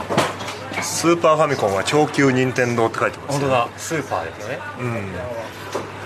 [0.84, 3.68] スーパーファミコンは超級任天堂って書いてます本当だ。
[3.78, 4.60] スーパーですよね。
[4.80, 5.04] うん。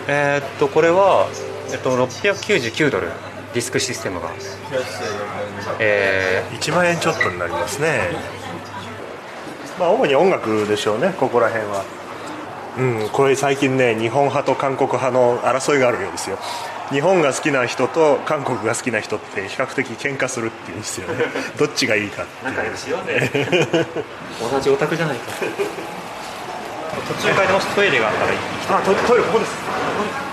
[0.08, 1.28] えーっとこれは、
[1.72, 3.10] えっと、699ドル
[3.58, 4.30] ディスクシステムが。
[5.80, 8.02] え1万円ちょっとになりますね。
[9.80, 11.84] まあ主に音楽でしょうねここら辺は。
[12.78, 16.38] うんこれ最近ね日本派と韓国派の争いがあるようですよ。
[16.91, 21.26] 日本が好きな人と韓国が好きな人って比較的喧嘩するっていうんですよね。
[21.58, 23.32] どっちがいいかって仲良しよね。
[24.39, 25.32] 同じオタクじゃないか。
[27.08, 28.39] 途中階でもしトイレがあったら行き
[28.70, 30.27] あトトイレここです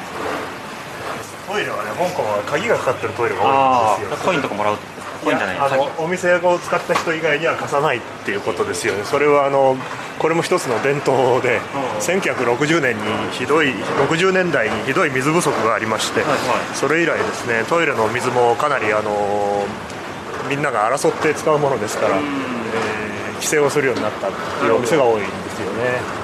[1.55, 4.19] トイレはね香港は鍵がかかってるトイレが多いあんですよ。
[4.19, 4.77] あコインとかもらう
[5.23, 5.59] コインじゃない。
[5.59, 9.05] あのお店を使った人以外には貸さないっていうことですよね。
[9.05, 9.77] それはあの
[10.19, 11.61] これも一つの伝統で、
[12.01, 13.71] 1960年にひどい
[14.11, 16.23] 60年代にひどい水不足がありまして、
[16.75, 19.65] それ以来ですねトイレの水もかなりあの
[20.49, 22.55] みんなが争って使うものですから、えー
[23.35, 26.24] 規制をするようになったっていうお店が多いんですよね。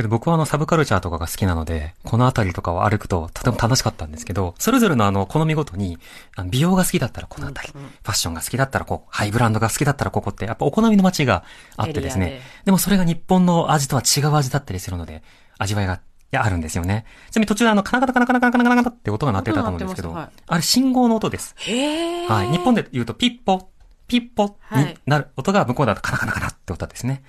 [0.00, 5.98] だけど僕はあのサブカルチャーとかが好きなので、この辺りとかを歩くととても楽しかったんですけど、それぞれのあの好みごとに、
[6.36, 11.44] あの美容が好きだったらこの辺り、ファッションが好きだったらこう、ハイブランドが好きだったらここって、やっぱお好みの街が
[11.76, 12.40] あってですねで。
[12.66, 15.22] でもそれが日本の味とは違う味だったりするので、
[15.58, 15.98] 味わいが、い
[16.30, 17.04] や、あるんですよね。
[17.30, 21.54] ちなみに途中であの、カナカナカナカナカナカナカナカナって音が鳴ってたと思うんですけど、あれ信号の音です。
[21.58, 22.26] へえ。
[22.28, 22.50] はい。
[22.50, 23.70] 日本で言うとピッポ、
[24.06, 27.22] ピッポはいになる音が向こうだとカナカナカナって音ですね。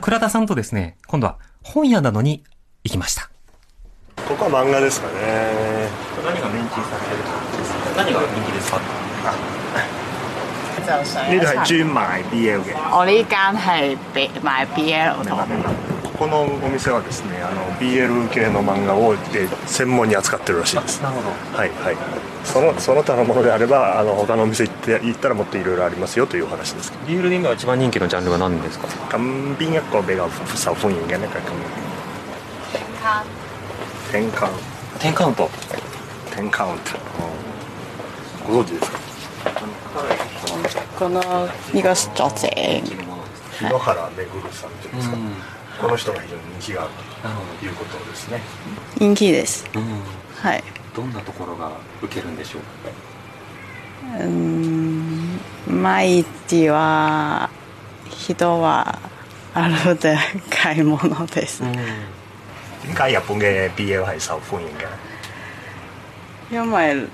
[0.00, 2.44] 倉田さんとですね、今度は本屋なのに
[2.84, 3.30] 行きました。
[4.28, 5.88] ここは漫画ですかね。
[6.24, 7.24] 何がメンチされてる
[7.96, 8.80] 何が人気ですか？
[10.84, 12.74] 呢度係專賣 BL 嘅。
[12.92, 15.38] 我呢間係俾賣 BL 堂，
[16.24, 21.02] このお店はですね、あの BL 系の漫画をえ専門に扱ってるらしいです。
[21.02, 21.28] なるほど。
[21.28, 21.96] はいはい。
[22.44, 27.04] そのその他のものであれば、あの他のお店行って行ったらもっといろいろありますよというお話ですけど。
[27.04, 28.86] ビールディングが一番人気のジャンルは何ですか？
[29.10, 29.18] 咁
[29.58, 30.30] 邊一個比較受
[30.70, 31.28] 歡迎嘅呢？
[31.28, 31.36] 咁
[34.16, 34.54] 10カウン
[35.00, 36.40] 10カウントト。
[36.40, 36.84] 10カウント。
[38.48, 38.98] ご存知ですか？
[40.98, 42.48] この呢個作者
[43.58, 45.18] 篠原めぐるさんというんですか？
[45.80, 46.90] この人が非常に人気がある
[47.60, 48.40] ということですね。
[48.98, 49.64] 人気です。
[49.74, 49.82] うん。
[50.42, 50.62] はい。
[50.94, 52.62] どんなところが受けるんでしょう
[54.16, 57.50] うーん毎日は
[58.08, 58.98] 人は
[59.54, 60.16] あるで
[60.50, 61.62] 買い物です。
[62.84, 64.86] 點解日本嘅 BL 係受歡迎嘅？
[66.50, 67.06] 因為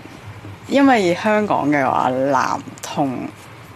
[0.68, 3.28] 因為香港嘅話，男同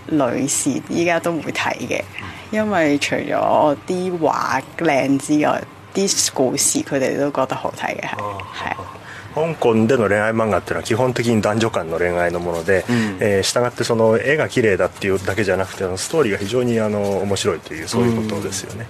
[0.07, 2.05] 女士依家都會睇嘅，
[2.55, 5.61] 因為除咗啲畫靚之外，
[5.93, 8.95] 啲故事佢哋都覺得好睇嘅，係係啊。
[9.35, 12.85] 香港での戀愛漫画っていうのは基本的に男女間の恋愛のもので、
[13.19, 18.87] えー従ってその絵が綺麗だっていうだけじゃなくてストーリーが非常にあの面白いというそういうことですよね。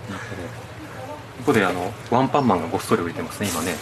[1.38, 3.74] ここであの、ワンパンマンがごっそり売れてますね、今ね。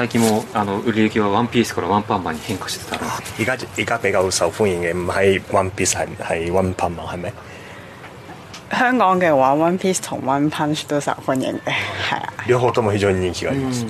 [0.00, 7.32] 最近も、あの、売れ行きはワンピースからワンパンマンに変化してたんです而家而家比較受歡迎嘅唔係 One Piece 係係 One Punch 係咪？
[8.70, 11.74] 香港嘅話，One Piece 同 One Punch 都受歡迎嘅，
[12.08, 12.32] 係啊。
[12.46, 13.84] 両方とも非常に人気があります。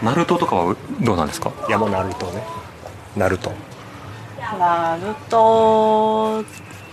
[0.00, 1.50] ナルトとかはどうなんですか？
[1.68, 2.42] 山ナルトね。
[3.16, 3.50] ナルト。
[4.60, 6.44] ナルト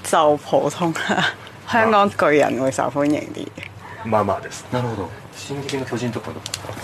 [0.04, 1.24] 就普通啦，
[1.70, 3.48] 香港巨人會受歡迎啲，
[4.06, 4.66] まあまあです。
[4.72, 5.10] なるほど。
[5.36, 6.32] 進撃の巨人とか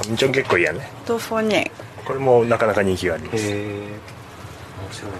[0.01, 0.89] 咁張結構いいやね。
[1.05, 1.71] 都歡迎。
[2.05, 3.37] これもなかなか人気があります。
[3.37, 3.53] へえ。
[3.53, 3.97] 面
[4.91, 5.17] 白いな。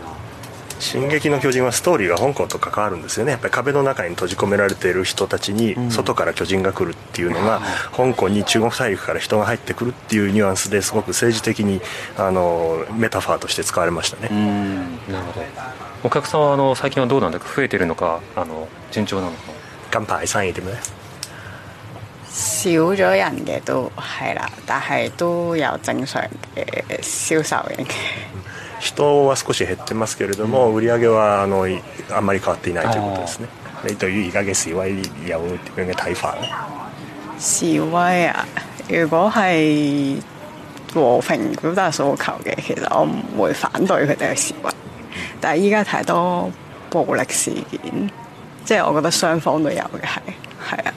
[0.80, 7.62] 進撃の巨人はストーリーが香港と関わるんですよねやっぱり壁の中に閉じ込められている人たちに外から巨人が来るっていうのが、
[7.96, 11.80] 香港に中国大陸から人が入ってくるっていうニュアンスですごく政治的に
[12.18, 15.14] あのメタファーとして使われましたね、うん。
[15.14, 15.46] なるほど。
[16.04, 19.38] お客さんはあの、最近はどうなんだか増えてるのか、あの、順調なのか。
[19.90, 20.76] 近排生意點咧
[22.33, 26.23] 少咗人嘅都係啦，但係都有正常
[26.55, 26.65] 嘅
[27.03, 27.87] 銷售嘅。
[28.81, 31.81] 人は少し減ってますけれども、売り上げはあのい
[32.11, 33.49] あんまり変わっていないということです呢
[33.85, 35.41] 你對於而家嘅示威有
[35.77, 36.49] 點樣嘅睇法咧？
[37.41, 38.45] 示威啊！
[38.89, 40.17] 如果係
[40.95, 44.71] 和平表達訴求嘅，其實我唔會反對佢哋嘅示威。
[45.41, 46.51] 但係依家太多
[46.91, 48.11] 暴力事件，
[48.65, 50.19] 即係我覺得雙方都有嘅，係
[50.71, 50.95] 係啊。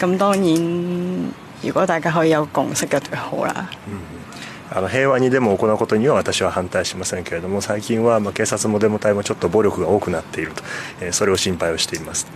[0.00, 1.30] 咁當然，
[1.62, 3.68] 如果大家可以有共識嘅最好啦。
[4.72, 10.62] あの平和にデモを行うことには私は反対しませんけれども最近はまあ警察もデモ隊もちょっと暴力が多くなっていると、
[11.00, 12.26] えーそれを心配をしています。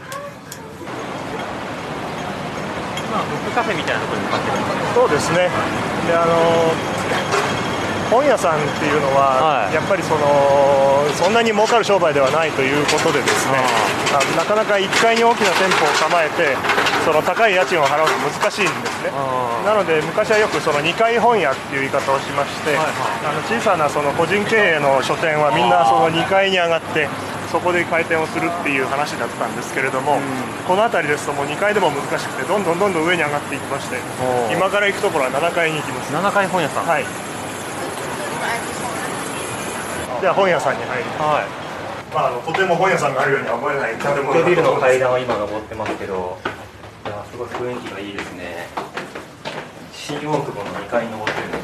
[3.11, 4.94] まあブックカフェみたいなところに向かってるんですか。
[4.94, 5.48] そうですね。
[6.09, 6.33] であの
[8.14, 9.74] 本屋さんっていうのは、はい。
[9.74, 10.22] やっぱりその
[11.18, 13.59] そんなに儲かる商売ではないということでですね
[14.14, 16.55] あなかなか1階に大きな店舗を構えて
[17.03, 19.11] その高い家賃を払うの難しいんですね。
[19.66, 27.09] なので昔はよくその2階本屋っていう言い方をしまして、あの小さなその個人経営の書店はみんなその2階に上がって
[27.50, 30.22] そこで開店をするっていう話だったんですけれども、
[30.68, 33.98] この辺りですともう2階でも難しくてどんどんどんどん上に上がっていきまして
[34.55, 36.14] 今から行くところは7階に行きます。
[36.14, 36.87] 7階本屋さん。
[36.87, 37.34] はい
[40.20, 42.14] では本屋さんに入ります、はい。
[42.14, 43.96] まあ、あのとても本屋さんがあるようには思えない。
[43.96, 46.38] 建物だとビルの階段を今登ってますけど、
[47.04, 48.68] いや、すごい雰囲気がいいですね。
[49.92, 51.54] 新大久保の2階に登ってるの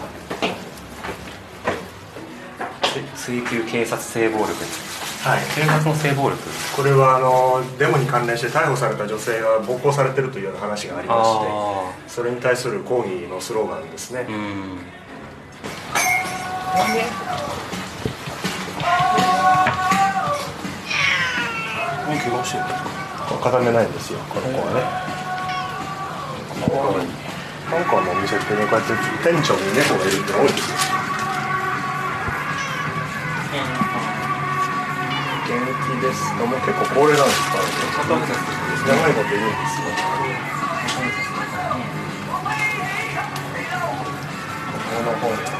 [3.15, 4.49] 追求警察性暴力。
[4.49, 5.27] です。
[5.27, 5.41] はい。
[5.55, 6.37] 警察の性暴力？
[6.77, 14.79] これはあのデモに関連して逮捕された女性が暴行されてるというような話がありましてあそれに対する抗議のスローガンですね、ーうん
[23.41, 24.83] 固めないんですよこの子はね
[27.71, 28.93] 香港のお店ってねこうやって
[29.25, 29.73] 店長に。
[29.73, 30.77] 猫がいるって多いですよ
[35.49, 38.29] 元気ですも結構高齢なんですからね
[38.87, 39.89] 長いこといるんですよ
[44.91, 45.60] この本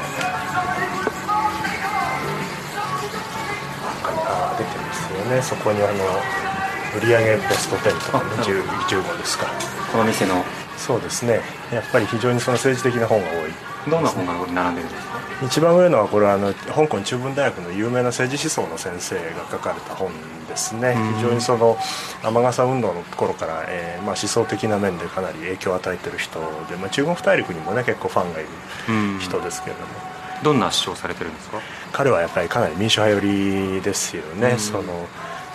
[4.31, 5.41] あ出てますよね。
[5.41, 5.91] そこにあの
[7.01, 8.63] 売上ベスト10とかねあなる 10,
[9.03, 9.47] 15ですか。
[9.91, 10.43] この店の。
[10.77, 11.41] そうですね。
[11.71, 13.51] やっぱり非常にその政治的な本が多い。
[13.89, 15.21] どんな本が並んでるんですか？
[15.45, 20.11] 一番上のはこれはあの香港中文大学の有名な政治思想の先生が書かれた本
[20.47, 20.95] ですね。
[20.97, 21.13] うん。
[21.15, 21.77] 非常にその
[22.23, 28.49] 雨傘運動の頃から、えーまあ、思想的な面でかなり影響を与えてる人で、まあ、中国大陸にもね結構ファンがいる
[28.89, 29.19] うん。
[29.19, 29.87] 人ですけれども、
[30.43, 31.59] どんな主張されてるんですか？
[31.91, 34.59] 彼はやっぱりかなり民主派寄りですよね、うん。
[34.59, 35.07] その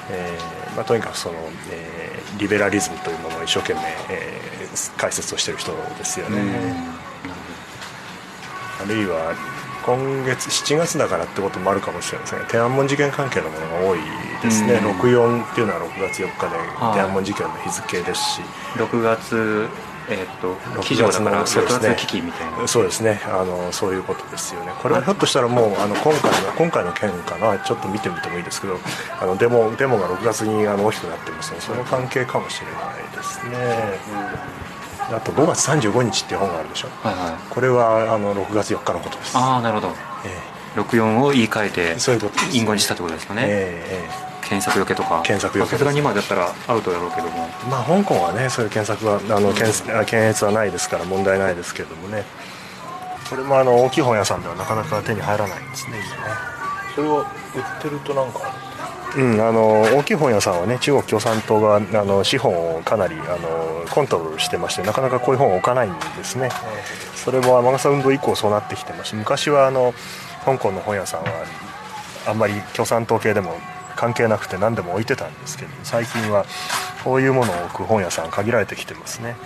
[0.08, 1.34] えーまあ、とにかくその、
[1.70, 3.80] えーリベラリズムというものを一生懸命、
[4.10, 6.38] えー解説をしてる人ですよね、
[8.82, 9.34] あるいは
[9.86, 14.00] 今月7月だからってこともあるかもしれませんが天安門事件関係のものが多い
[14.42, 14.90] ですね、うん。
[15.00, 16.94] 64っていうのは6月4日ではい。
[16.94, 18.40] 天安門事件の日付ですし、
[18.74, 19.68] 6月
[20.08, 21.80] えーっと6記事だから月のそう6ですね。
[21.80, 22.68] 月の危機みたいな。
[22.68, 23.20] そうですね。
[23.26, 24.72] あのそういうことですよね。
[24.80, 27.58] これはひょっとしたらもうあの今回の今回の件かな。
[27.58, 28.78] ちょっと見てみてもいいですけど
[29.20, 33.98] あのデモデモが6月にあの大きくなってますのでその関係かもしれないですね、
[35.10, 36.88] あと5月35日っていう本があるでしょ。
[37.02, 37.34] はいはい。
[37.50, 39.36] これはあの6月4日のことです。
[39.36, 39.94] ああなるほど。
[40.24, 45.20] え64を言い換えてえそういうこと隠語にしたってことですかね、えええ検索よけとか。
[45.22, 47.48] 検索よけまあさすがに今だったらアウトだろうけども。
[47.66, 52.24] えまあ香港はねそういう検索はあの検あ検閲はないですから問題ないですけれどもね。
[53.28, 56.34] これもあの大きい本屋さんではなかなか手に入らないんですね今ね。
[56.94, 58.40] それは売ってるとなんか
[59.16, 66.50] うん、あの大きい本屋さんはね中国共産党があの資本をかなりあのコントロールしてましてなかなかこういう本を置かないんですね。
[67.14, 69.94] それも雨傘運動以降そうなってきてます昔はあの
[70.44, 71.28] 香港の本屋さんは
[72.26, 73.56] あんまり共産党系でも
[73.96, 76.44] 関係なくて何でも置いてたんですけど最近は
[77.02, 79.36] こういうものを置く本屋さん限られてきてますね、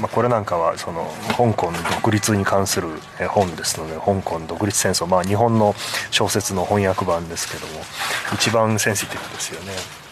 [0.00, 2.88] まあ、これなんかはその香港独立に関する
[3.28, 5.74] 本ですので香港独立戦争、まあ、日本の
[6.10, 7.80] 小説の翻訳版ですけども
[8.34, 10.04] 一番センシティブですよね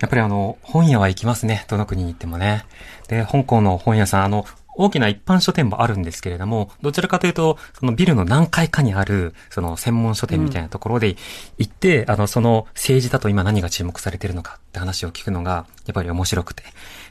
[0.00, 1.66] やっぱりあの、本屋は行きますね。
[1.68, 2.64] どの国に行ってもね。
[3.08, 4.46] で、香港の本屋さん、あの、
[4.80, 11.16] 大きな一般書店もあるんですけれども、どちらかというと、そのビルの何階かにある、その専門書店みたいなところで
[11.58, 16.64] 行って、あの、その政治だと今何が注目されてるのかって話を聞くのが、やっぱり面白くて。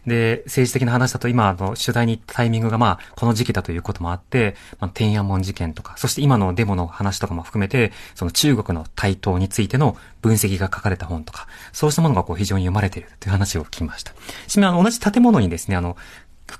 [0.07, 14.13] で、政治的な話だと今、あの、取材に行ったタイミングがまあ、この時期だということもあって、まあ、天安門事件とか、そして今のデモの話とかも含めて、その中国の台頭についての分析が書かれた本とか、そうしたものがこう非常に読まれているという話を聞きました。
[14.47, 15.97] ちなみにあの、同じ建物にですね、あの、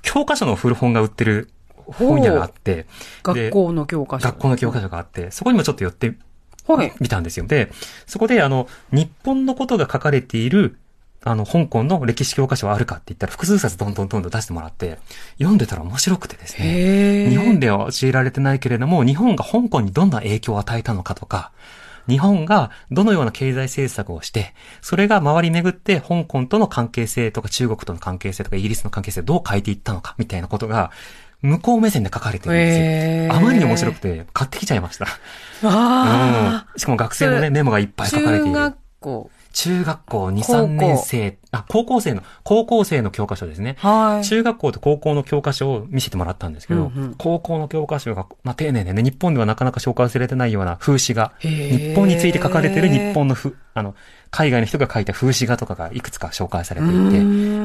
[0.02, 1.50] 教科書の古本が売ってる
[1.86, 2.86] 本屋があって、
[3.22, 4.24] 学校の教科書。
[4.24, 6.14] 学校の教科書があって、そこにもちょっと寄って
[6.66, 6.92] はい。
[7.00, 7.46] みたんですよ。
[7.46, 7.70] で、
[8.06, 10.76] そこであの、日本のことが書かれている、
[11.22, 14.98] あの、香港の歴史教科書はあるかって言ったら、複数冊どんどんどんどん出してもらって、
[15.38, 17.28] 読んでたら面白くてですね。
[17.28, 21.52] 日本では教えられてないけれども、日本が香港にどんな影響を与えたのかとか、
[22.10, 30.90] 日本がどのような経済政策をして、それが回り巡って香港との関係性とか中国との関係性とかイギリスの関係性をどう変えていったのかみたいなことが、
[31.42, 32.84] 向こう目線で書かれてるんですよ。
[32.84, 35.06] へーあまりに面白くて、買ってきちゃいました。
[35.62, 36.78] あうん。
[36.78, 38.06] しかも学生のね、メモがいっぱあ。
[38.06, 38.46] い書かれている。
[38.46, 39.30] 中学校。
[39.52, 43.76] 中学校2、高校3年生、あ、高校生の、高校生の教科書ですね。
[43.78, 44.24] はい。
[44.24, 47.14] 中学校と高校の教科書を見せてもらったんですけど、うんうん。
[47.18, 53.94] 高校の教科書が、まあ、丁寧でね、日本ではなかなか紹介されてないような風刺画、日本について書かれてる日本のふ、あの、
[54.30, 57.00] 海外の人が書いた風刺画とかがいくつか紹介されていて、あ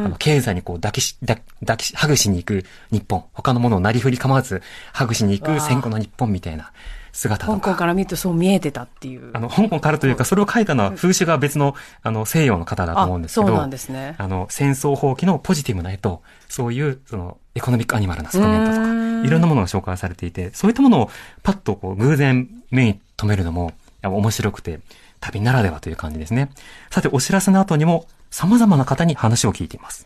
[0.09, 6.71] の、経済にこう抱きし、抱抱きし、ハグしに行く日本、他のものをなりふり構わず、ハグしに行く戦後の日本みたいな
[7.15, 7.59] 姿とか。
[7.59, 9.31] 香港から見るとそう見えてたっていう。
[9.33, 14.15] あの、香港からというか、それを書いたのは風刺が別の、あの、西洋の方だと思うんですけど、そうなんですね。
[14.17, 21.09] あの、戦争放棄のポジティブな絵と、そういう、その、エコノミックアニマルな側面とうーか、んいろんなものが紹介されていて、そういったものを
[21.41, 24.81] パッとこう、偶然目に留めるのも、やっぱ面白くて、
[25.21, 26.49] 旅ならではという感じですね。
[26.91, 30.05] さて、お知らせの後にも、様々な方に話を聞いています。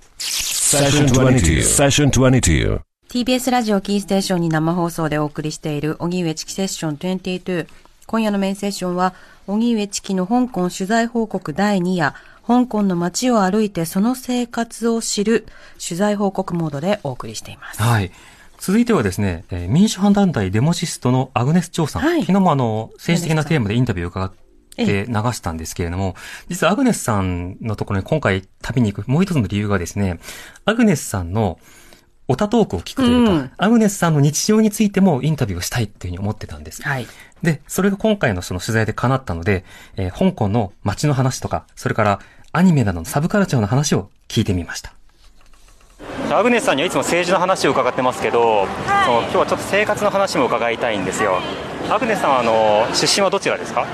[3.10, 3.26] Session 22.
[3.26, 3.40] Session 22.
[3.40, 7.68] TBS ラジオキーステーションに生放送でお送りしている、荻上チキセッション22。
[8.06, 9.16] 今夜のメインセッションは、
[9.48, 12.14] 荻上チキの香港取材報告第2夜、
[12.46, 15.48] 香港の街を歩いてその生活を知る
[15.84, 17.82] 取材報告モードでお送りしています。
[17.82, 18.12] はい。
[18.60, 22.04] 続いてはですね、えー民主派団体デモシストのアグネス・チョウさん。
[22.04, 24.32] はい昨日もあの、政治的なテーマでインタビューを伺っ
[24.76, 26.16] て流したんですけれども、
[26.48, 30.20] 実はアグネスさんのところに今回旅に行くもう一つの理由がですね、
[30.66, 31.60] アグネスさんの
[32.32, 36.84] オタトークを聞くというか、うんアグネスさんの日常についてもインタビューをしたいっていうふうに思ってたんです。
[36.84, 37.08] はい。
[37.42, 39.66] で、それが今回のその取材で叶ったので、
[39.98, 42.20] えー香港の街の話とか、それから
[42.52, 44.94] アニメなどのサブカルチャーの話を聞いてみました。
[46.32, 48.68] アグネスさんにはいつも政治の話を伺ってますけど、
[49.06, 51.40] その今日はちょっと生活の話も伺いたいんですよ。
[51.90, 53.86] アグネスさんはあの出身はどちらですか？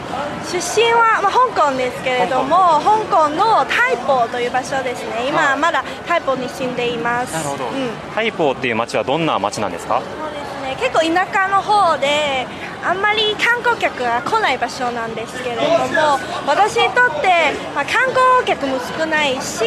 [0.45, 7.65] 出身は、まあ、香港ですけれども香港の台北という場所ですね今はいまだ台北に住んでいますなるほど。
[7.65, 10.01] うん台北っていう街はどんな街なんですか？
[10.01, 12.45] そうですね結構田舎の方で
[12.86, 19.65] あんまり観光客が来ない場所なんですけれども私にとって、まあ、観光客も少ないし、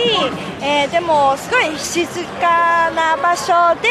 [0.62, 2.06] えーでもすごい静
[2.40, 3.88] かな場所で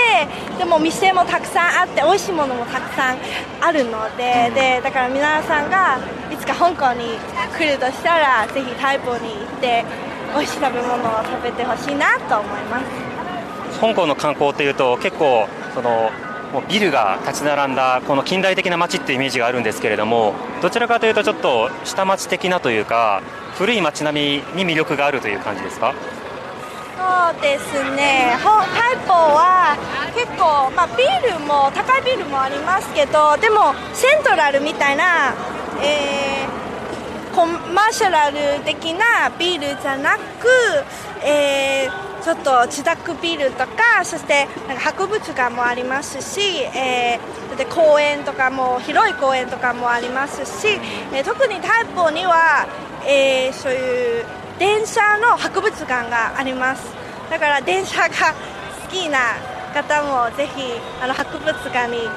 [0.58, 3.18] でも店もたくさんあって美味しいものもたくさん
[3.62, 6.00] あるので,、でだから皆さんが
[6.32, 7.18] いつか香港に
[7.58, 9.86] 来るとしたらぜひ台北に行って
[10.34, 12.86] 美味しい食べ物を食べてほしいなと思います。
[13.80, 16.10] 香港の観光っていうと結構その
[16.54, 23.22] もうビルが立ち並んだこの近代的な街っていうイメージがあるんですけれどもどちらかというとちょっと下町的なというか
[23.56, 25.94] 古い街並みに魅力があるという感じですか？
[26.98, 29.78] そうですね、ほ台北は
[30.16, 35.36] 結構、まあ、ビルも高いビルもありますけど、でもセントラルみたいな、
[35.84, 36.58] えー
[37.36, 40.22] コマーシャル的なビールじゃなく、
[41.24, 46.42] えーちょっと自宅ビルとか、そしてなんか博物館もありますし、
[46.76, 50.68] えーで公園とかも広い公園とかもありますし、
[51.14, 52.68] えー特に台北には、
[53.08, 54.26] えーそういう
[54.60, 56.84] 電車の博物館があります。
[57.32, 59.20] だから電車が好きな
[59.74, 60.64] 方もぜひ
[61.02, 62.10] あの博物館に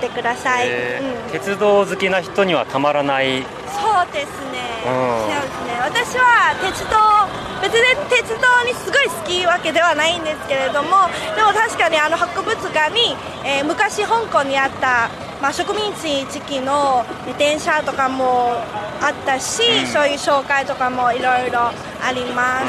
[0.00, 3.42] ってください、うん、鉄道好きな人にはたまらない。
[3.68, 5.28] そうですね、うん。
[5.28, 5.70] そうですね。
[5.80, 6.96] 私は鉄道
[7.62, 15.10] 別に鉄道にすごい好きわけではないんですけれどもでも確かにあの博物館に、えー昔香港にあった、
[15.42, 17.04] まあ、植民地時期の
[17.38, 18.54] 電車とかも
[19.00, 22.66] あったし、そういう紹介とかもいろいろあります、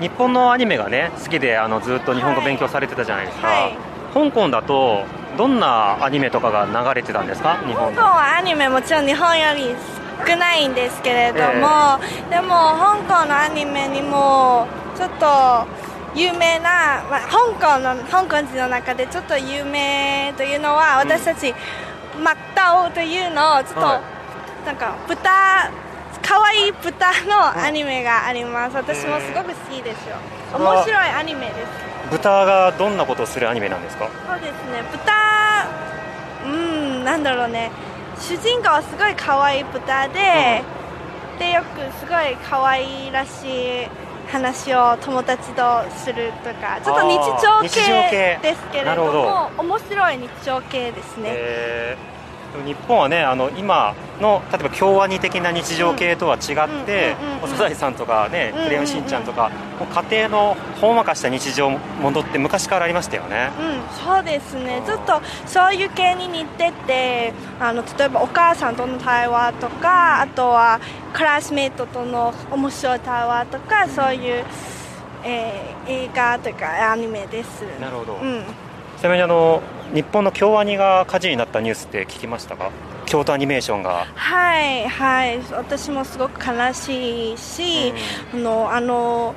[0.00, 3.76] 日本のアニメがね好きであのずっと日本語勉強されてたじゃないですか、はい。
[4.14, 5.04] 香港だと
[5.38, 7.62] どんなアニメとかが流れてたんですか？
[7.64, 9.72] 日本香港はアニメもちろん日本より
[10.26, 14.66] 少ないんですけれども、でも香港のアニメにも
[14.96, 15.64] ちょっと
[16.18, 21.54] 有名な、まあ、香港の香港人の中でちょっと有名というのは私たち、
[22.20, 24.02] マッタオというのをちょっと、は
[24.64, 24.66] い。
[24.66, 25.70] なんか豚
[26.20, 28.74] 可愛い豚のアニメがあります。
[28.74, 30.16] 私もすごく好きですよ。
[30.52, 31.58] 面白いアニメです
[32.10, 34.08] 豚がどんなことをするアニメなんですか？
[34.26, 34.82] そうですね。
[34.90, 35.12] 豚
[36.46, 37.70] うんなんだろうね。
[38.18, 40.62] 主人公はすごい可愛い豚で、
[41.38, 43.88] でよくすごい可愛らしい
[44.30, 47.68] 話を友達とするとかちょっと日常系
[48.10, 48.38] 系。
[48.42, 52.17] ですけれども面白い日常系ですね、えー
[52.66, 70.80] 日本はねあの今の例えば京アニ的な日常系とは違ってうんうんうんうんサザエさんとかねクレヨンしんちゃんとかもう家庭のほんわかした日常ものって昔からありましたよねうん、そうですね、ちょっとそういう系に似ててあの例えばお母さんとの対話とかあとは
[71.12, 74.44] クラスメートとの面白い対話とかそういう、
[75.24, 78.44] えー映画というかアニメですなるほどうん、
[78.98, 79.62] ちなみにあの
[79.94, 82.70] 日本の京アニが火事になったニュースって聞きましたか？
[83.06, 84.06] 京都アニメーションが。
[84.14, 85.38] はいはい。
[85.52, 87.92] 私もすごく悲しいし、
[88.34, 89.34] あのあの、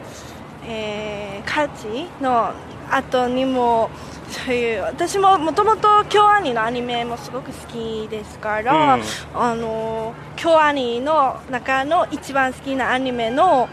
[0.68, 2.54] えー火事の
[2.92, 3.90] 後にも
[4.28, 9.04] そういう私ももともと京アニのアニメもすごく好きですから、うん。
[9.34, 13.70] あの京アニの中の一番好きなアニメの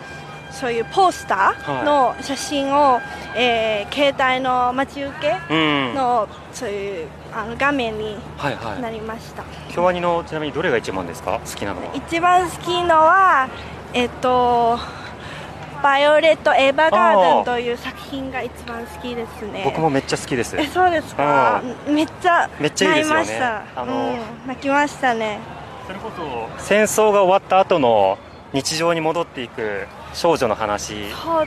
[0.51, 3.01] そういうポスターの写真を、
[3.36, 5.94] えー携帯の待ち受けうん。
[5.94, 8.82] の、そういうあの画面にはいはい。
[8.82, 11.40] なりました、京アニのちなみにどれが一番ですか？
[11.44, 11.94] 好きなのは。
[11.94, 13.49] 一番好きのは
[13.92, 14.78] えっと
[15.82, 16.90] 「バイオレット・エヴァー。
[16.90, 19.62] ガーデン」という作品が一番好きですね。
[19.64, 20.57] 僕もめっちゃ好きです。
[20.59, 21.62] えそうですか？
[21.86, 23.20] めっちゃめっちゃいいですよね。
[23.20, 23.80] 泣きました。
[23.82, 24.18] あのうん、
[24.49, 25.38] 泣きましたね。
[25.86, 28.18] それこそ戦争が終わった後の
[28.53, 30.94] 日常に戻っていく少女の話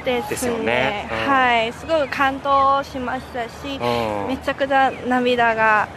[0.05, 1.09] ですよね。
[1.11, 1.31] うん。
[1.31, 1.73] はい。
[1.73, 3.49] すごく感動しましたし、
[3.79, 4.27] うん。
[4.27, 5.87] めちゃくちゃ涙が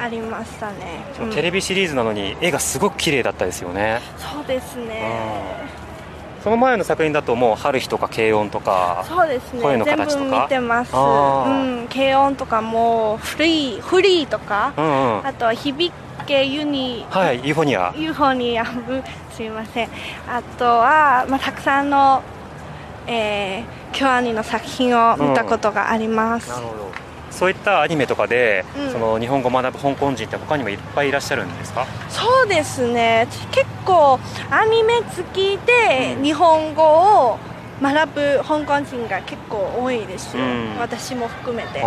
[0.00, 1.30] ありましたね、うん。
[1.30, 4.00] テレビシリーズなのに絵がすごく綺麗だったですよね。
[4.18, 5.74] そうですね。
[6.42, 10.42] その前の作品だともう春日とか軽音とか、そうです声のね全部形とか。
[10.42, 10.92] 見てます。
[10.94, 11.88] うん。
[11.88, 14.84] 軽音とかもフリーフリーとか、うん
[15.20, 15.26] うん。
[15.26, 15.90] あとは響
[16.26, 17.92] けユニはい、ユーフォニア。
[17.96, 19.02] ユーフォニアム。
[19.32, 19.88] すいません。
[20.28, 22.22] あとは、まあ、たくさんの、
[23.06, 26.84] えー、京アニの作品を見たことがあります、なるほど。
[27.30, 28.92] そういったアニメとかで、うん。
[28.92, 31.84] その日本語を学ぶ香港人って他にもいっぱいいらっしゃるんですか？
[32.08, 33.26] そうですね。
[33.50, 37.38] 結構アニメ好きで日本語を
[37.82, 40.78] 学ぶ香港人が結構多いですよ、うん。
[40.78, 41.84] 私も含めて、うん。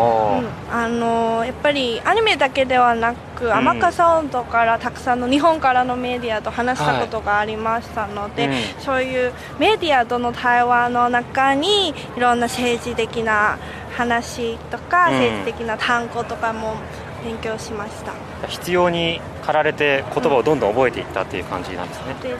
[0.71, 3.53] あのやっぱりアニメだけではなく、ん。
[3.53, 13.57] アマカサウンドからたくさんの日本からのメディアと話したことがありましたので、うんそういうメディアとの対話の中にいろんな政治的な
[13.95, 15.13] 話とか、うん。
[15.13, 16.75] 政治的な単語とかも
[17.23, 18.13] 勉強しました。
[18.47, 22.13] 必要に駆られて言葉をどんどん覚えていったっていう感じなんですね。
[22.21, 22.37] ですね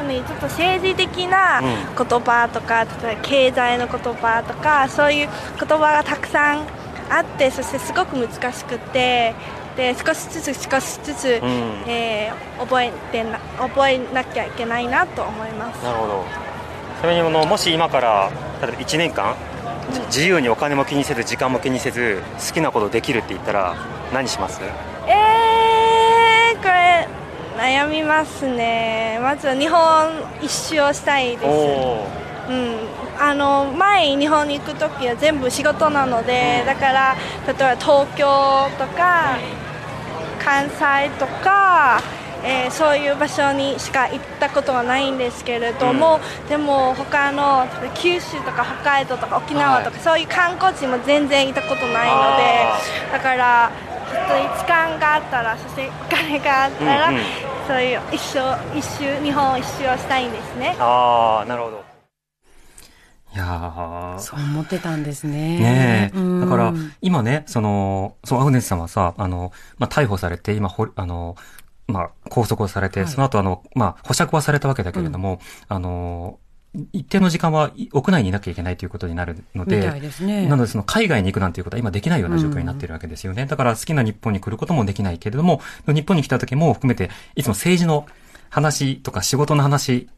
[0.00, 5.28] 特にちょっと政治的なうん言葉とか、例えば経済の言葉とかそういう
[5.58, 6.66] 言葉がたくさん
[7.10, 9.34] あってそしてすごく難しくて
[9.76, 16.24] で少しずつ少しずつ、うんえー覚えてな覚えなきゃいけないなと思いますなるほど。
[17.00, 18.30] それにあのもし今から
[18.60, 19.34] 例えば1年間、
[19.92, 23.74] じ自由にお金も気にせず時間も気にせず好きなことできるって言ったら
[24.12, 24.60] 何します？
[25.06, 25.12] え
[27.60, 29.18] 悩みますね。
[29.20, 31.44] まずは日本一周をしたいです。
[31.46, 32.06] お
[32.48, 32.78] うん、
[33.20, 37.14] あの前日本に行く時は全部仕事なので、だから
[37.46, 38.24] 例えば東京
[38.78, 39.36] とか
[40.42, 42.00] 関西とか、
[42.42, 53.70] えーそういう場所にしか行ったことはないんですけれども、でも他の九州とか北海道とか沖縄とか、そういう観光地も全然行ったことないのであだから
[54.10, 60.74] ちょっと時間があったらそしてお金があったら、うんうんそういう一生一周日本一周をしたいんですね。
[60.80, 61.84] ああ、なるほど。
[63.32, 65.60] いやーそう思ってたんですね。
[65.60, 66.18] ねえ。
[66.18, 71.36] うんだから、今ね、その、そう、アグネスさんはさ、あの、まあ、逮捕されて、今、ほ、あの、
[71.86, 76.40] まあ、拘束をされて、はいその後、あの、まあ、保釈はされたわけだけれども、あの、
[76.92, 80.46] 一定の時間はい屋内にいなきゃいけないということになるので、ですね。
[80.46, 83.46] なので、その海外に行くなんていうことは今できないような状況になっているわけですよね。
[83.46, 88.06] だから好きな日本に来ることもできないけれども、日本に来た時も含めて、いつも政治の
[88.50, 90.08] 話とか仕事の話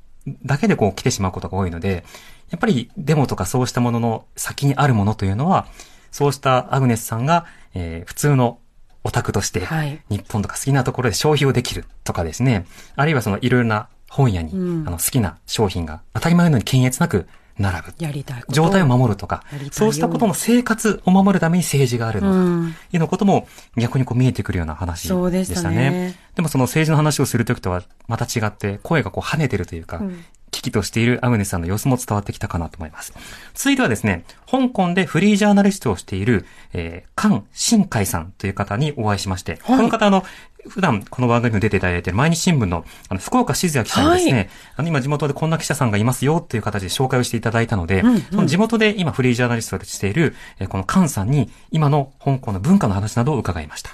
[0.45, 2.05] だけでこう来てしまうことが多いので、
[2.51, 5.67] やっぱりデモとかそうしたものの先にあるものというのは、
[6.11, 8.59] そうしたアグネスさんが、えー普通の
[9.05, 9.67] オタクとして、
[10.11, 14.87] 日本とか好きなところで消費をできるとかですね、あるいはそのいろいろな本屋に、うん。
[14.87, 17.27] あの好きな商品が当たり前のように検閲なく
[17.59, 17.95] 並ぶ。
[17.99, 22.65] やりたい状態を守るとかそうしたことの生活を守るために政治があるのか、うん。
[22.65, 25.31] いうようなことも逆にこう見えてくるような話でしたね。
[25.31, 26.15] でしたね。
[26.35, 33.13] でもその政治の話をするときとはまた違って、声がこう跳ねてるというか、うん危機としているアグネスさんの様子も伝わってきたかなと思います。
[33.55, 40.25] 続いてはですね、香港でフリージャーナリストをしている、えー、菅新海さんという方にお会いしまして、この方あの、
[40.69, 44.49] 普段この番組にも出ていただいている毎日新聞の、あの、福岡静也記者にですね、はい。
[44.77, 48.21] あの、今地元でこんな記者さんがいますよという形で紹介をしていただいたので、うんうん。
[48.21, 53.91] その地元で今フリージャーナリストをしている、えーこの菅さんに今の香港の文化の話などを伺いました。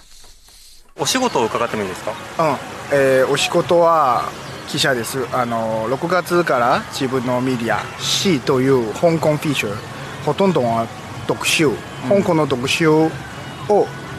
[1.00, 2.10] お仕事を伺ってもいいですか？
[2.10, 2.56] うん。
[2.92, 4.28] えーお仕事は
[4.68, 5.26] 記者です。
[5.32, 9.74] あの6月から自分のメディア C という香港フィッシュ
[10.24, 10.86] ほとんどは
[11.26, 11.68] 特集。
[12.08, 13.10] 香港の特集を、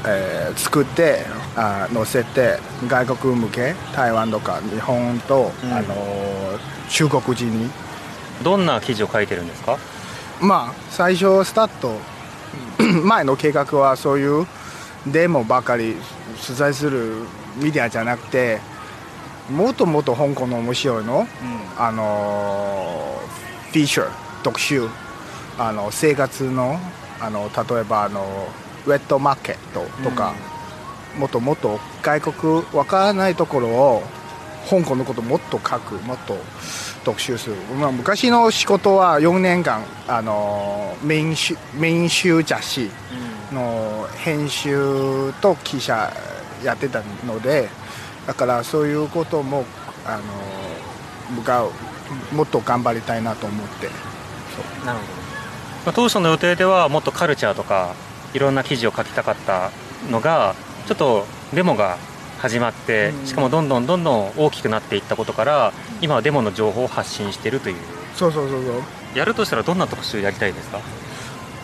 [0.05, 1.25] えー作って
[1.55, 5.95] あ載せて外国向け台湾とか日本と、あの
[6.89, 7.69] 中国人に。
[8.43, 9.77] どんな記事を書いてるんですか？
[10.41, 11.91] まあ最初スタート
[13.03, 14.47] 前の計画はそういう
[15.07, 15.95] デモばかり
[16.45, 17.25] 取材する
[17.61, 18.59] メディアじゃなくて
[19.49, 21.27] もっともっと香港の面白いの、
[21.77, 23.19] あの
[23.71, 24.09] フィーチャー
[24.43, 24.87] 特集。
[25.59, 26.79] あの生活の
[27.19, 28.47] あの例えばあの
[28.85, 30.33] ウェットマーケットとか、
[31.17, 34.03] もっともっと外国わからないところを
[34.69, 36.37] 香港のこともっと書くもっと
[37.03, 42.89] 特集する、まあ、昔の仕事は4年間あの民衆民衆雑誌
[43.51, 46.13] の編集と記者
[46.63, 47.67] やってたので
[48.29, 49.65] だからそういうことも
[50.05, 50.23] あの
[51.35, 51.67] 僕は
[52.31, 53.87] もっと頑張りたいなと思って。
[54.85, 55.11] なるほど。
[55.85, 57.95] まあ当初の予定ではもっとカルチャーとか
[58.35, 59.71] いろんな記事を書きたかった
[60.11, 60.53] のが
[60.85, 61.25] ちょっと
[61.55, 61.97] デモが
[62.37, 67.77] 始まって、しかもどんどんどんどん大きくなっていったことから今はデモの情報を発信しているという。
[68.13, 68.83] そうそうそうそう。
[69.17, 70.79] やるとしたらどんな特集やりたいですか？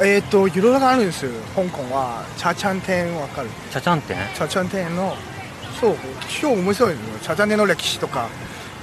[0.03, 1.31] えっ、といろいろあるんですよ。
[1.55, 3.49] 香港はチャチャン店わかる？
[3.69, 5.15] チャチャン店チャチャン店の
[5.79, 5.95] そう
[6.41, 7.19] 超面白いですよ。
[7.21, 8.27] チャチャン店の歴史とか。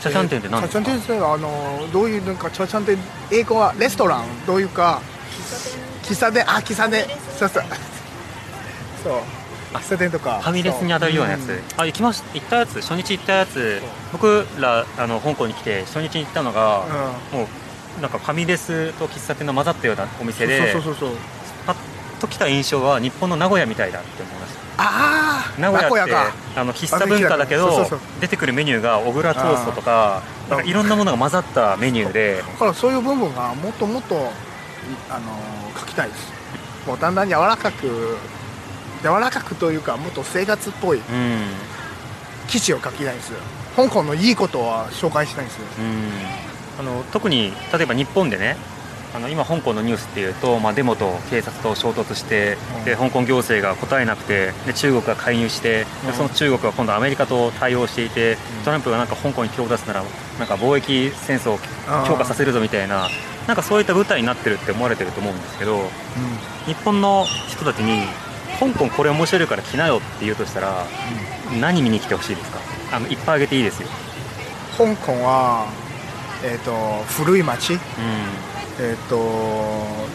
[0.00, 0.84] チャチャン店って何ですか？
[0.84, 2.98] チャチャン店ってあのどういうなんかチャチャン店
[3.30, 4.24] 英語はレストラン？
[4.46, 5.00] どういうか
[6.02, 6.42] 喫茶店？
[6.42, 7.06] あ喫茶店。
[7.38, 7.64] そうそう。
[9.04, 9.14] そう。
[9.74, 10.40] 喫茶店とか。
[10.40, 11.56] ファミレスに当たるようなやつ、そう。
[11.78, 12.80] あ行きまし行ったやつ？
[12.80, 13.80] 初日行ったやつ。
[14.12, 16.84] 僕らあの香港に来て初日に行ったのが、
[17.32, 17.44] も
[17.98, 18.10] うなん。
[18.10, 21.18] かファミレスと喫茶店の混ざったようなお店でそうそうそうそう
[21.66, 21.76] パッ
[22.20, 24.41] と来た印象は日本の名古屋みたいだって思いました
[24.78, 26.32] ああ名古屋ってか。
[26.54, 27.86] あの喫茶文化だけど
[28.20, 32.42] 出てくるメニューが小倉トーストとかなんかいろんなものが混ざったメニューで。
[32.42, 34.16] だからそういう部分がもっともっと
[35.10, 36.32] あの書きたいです。
[36.86, 38.18] もうだんだん柔らかく
[39.02, 41.02] 柔らかくというかもっと生活っぽいうん。
[42.48, 43.32] 記事を書きたいです
[43.76, 46.10] 香港のいいことは紹介したいんですうん。
[46.80, 48.56] あの特に例えば日本でね
[49.14, 52.56] あの今、香港のニュースっていうと、まあ、デモと警察と衝突して、
[52.86, 60.02] で香港行政が答えなくてで中国が介入してでその中国は今度アメリカと対応していて、トランプがなんか香港に手を出すなら
[60.38, 61.58] なんか貿易戦争を
[62.06, 63.08] 強化させるぞみたいな
[63.46, 65.80] なんかそういった舞台になってるって思われてると思うんですけど
[66.66, 68.06] 日本の人たちに
[68.60, 70.86] 香港これ面白いから来なよって言うとしたら、
[71.60, 72.58] 何見に来てほしいですか？
[72.96, 73.88] あのいっぱいあげていいですよ。
[74.78, 75.66] 香港は、
[76.44, 77.78] えー、と古い町、
[78.80, 79.16] えー、と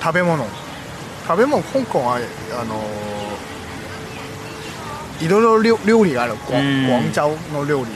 [0.01, 0.45] 食べ物。
[1.28, 2.82] 食べ物香港はあの
[5.20, 6.36] いろいろ料料理がある。
[6.36, 7.91] 广うん广州の料理。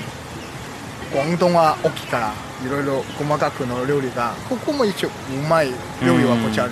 [1.14, 2.34] 廣東は大きいから
[2.66, 5.12] いろいろ細かくの料理がここも一応う
[5.50, 5.72] まい
[6.06, 6.72] 料理はこっちある。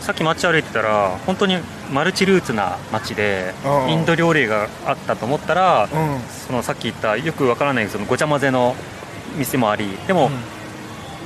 [0.00, 1.58] さっき街歩いてたら本当に
[1.92, 3.90] マルチルーツな街でうん。
[3.92, 6.20] インド料理があったと思ったら、うん。
[6.28, 8.74] そのさっき言ったよくわからないそのごちゃ混ぜの
[9.36, 10.30] 店もありでも、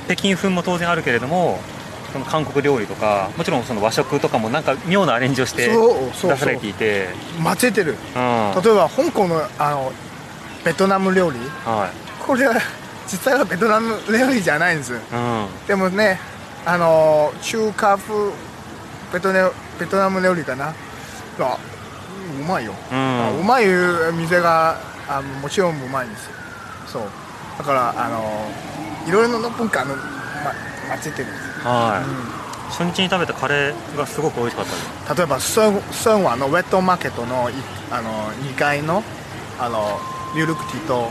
[0.07, 1.59] 北京風も当然あるけれども
[2.11, 6.31] その韓国料理とかもちろんその和食とかもなんか妙なアレンジをしてそうそうそう。
[6.31, 7.09] 出されていて。
[7.43, 7.91] 混ぜてる。
[7.91, 8.63] うん。
[8.63, 9.91] 例えば香港のあの
[10.63, 11.37] ベトナム料理。
[11.65, 11.91] は
[12.25, 12.55] これは
[13.05, 14.93] 実際はベトナム料理じゃないんです。
[14.93, 15.47] いうん。
[15.67, 16.19] でもね
[16.65, 18.31] あの中華風
[19.13, 20.73] ベトナベトナム料理かな。
[21.39, 21.57] あ
[22.39, 23.39] うまいよ、うん。
[23.41, 23.65] うまい
[24.13, 24.79] 店が
[25.09, 26.31] あもちろんうまいんですよ。
[26.87, 27.03] そう。
[27.57, 28.49] だからあの
[29.07, 30.01] いろいろな文化の、ま、
[30.89, 35.15] 混ぜてるんですはい、初日に食べたカレーがすごく美味しかったです。
[35.17, 37.53] 例えばソンワのウェットマーケットのい
[37.91, 38.09] あの
[38.43, 39.03] 2階の
[39.59, 39.99] あの
[40.35, 41.09] ミルクティーと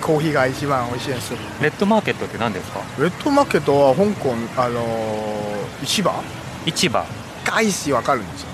[0.00, 2.80] コーヒーが一番美味しいですレッドマーケットって何ですか？
[2.98, 4.82] ウェットマーケットは香港あの
[5.84, 6.12] 市場？
[6.66, 7.04] 市場。
[7.44, 8.48] 街市わかるんですよ。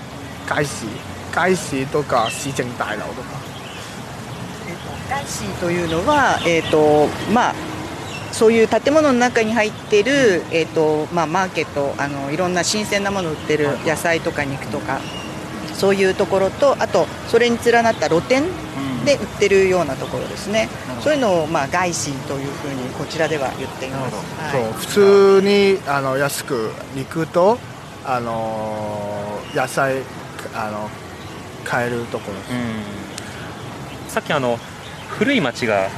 [0.47, 0.85] 街市
[1.33, 3.37] 街市とか市政大楼とか。
[5.09, 7.55] 街市というのは、えーとまあ、
[8.37, 14.99] そういう建物の中に入っている、えーとまあ、マーケットあのいろんな新鮮なものを売ってる野菜とか肉とか
[15.73, 18.43] そういうところとあとそれに連なった露店
[19.05, 20.67] で売ってるようなところですね、
[21.01, 24.15] そういうのを、まあ、外市というふうにこちらでは言っています。
[24.15, 24.63] はい。
[24.63, 27.57] そう普通にあの安く肉と
[28.05, 30.01] あの野菜
[30.53, 30.89] あの
[31.63, 32.43] 買えるところで
[34.09, 34.59] す、さっきあの
[35.09, 35.89] 古い町が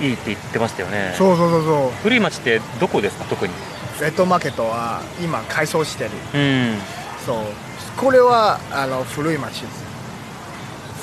[0.00, 1.14] いいって言ってましたよね。
[1.16, 1.90] そうそうそうそう。
[2.02, 3.54] 古い町ってどこですか特に？
[4.00, 6.10] レッドマーケットは今改装してる。
[6.34, 6.78] うん。
[7.24, 7.38] そう。
[7.96, 9.84] これはあの古い町です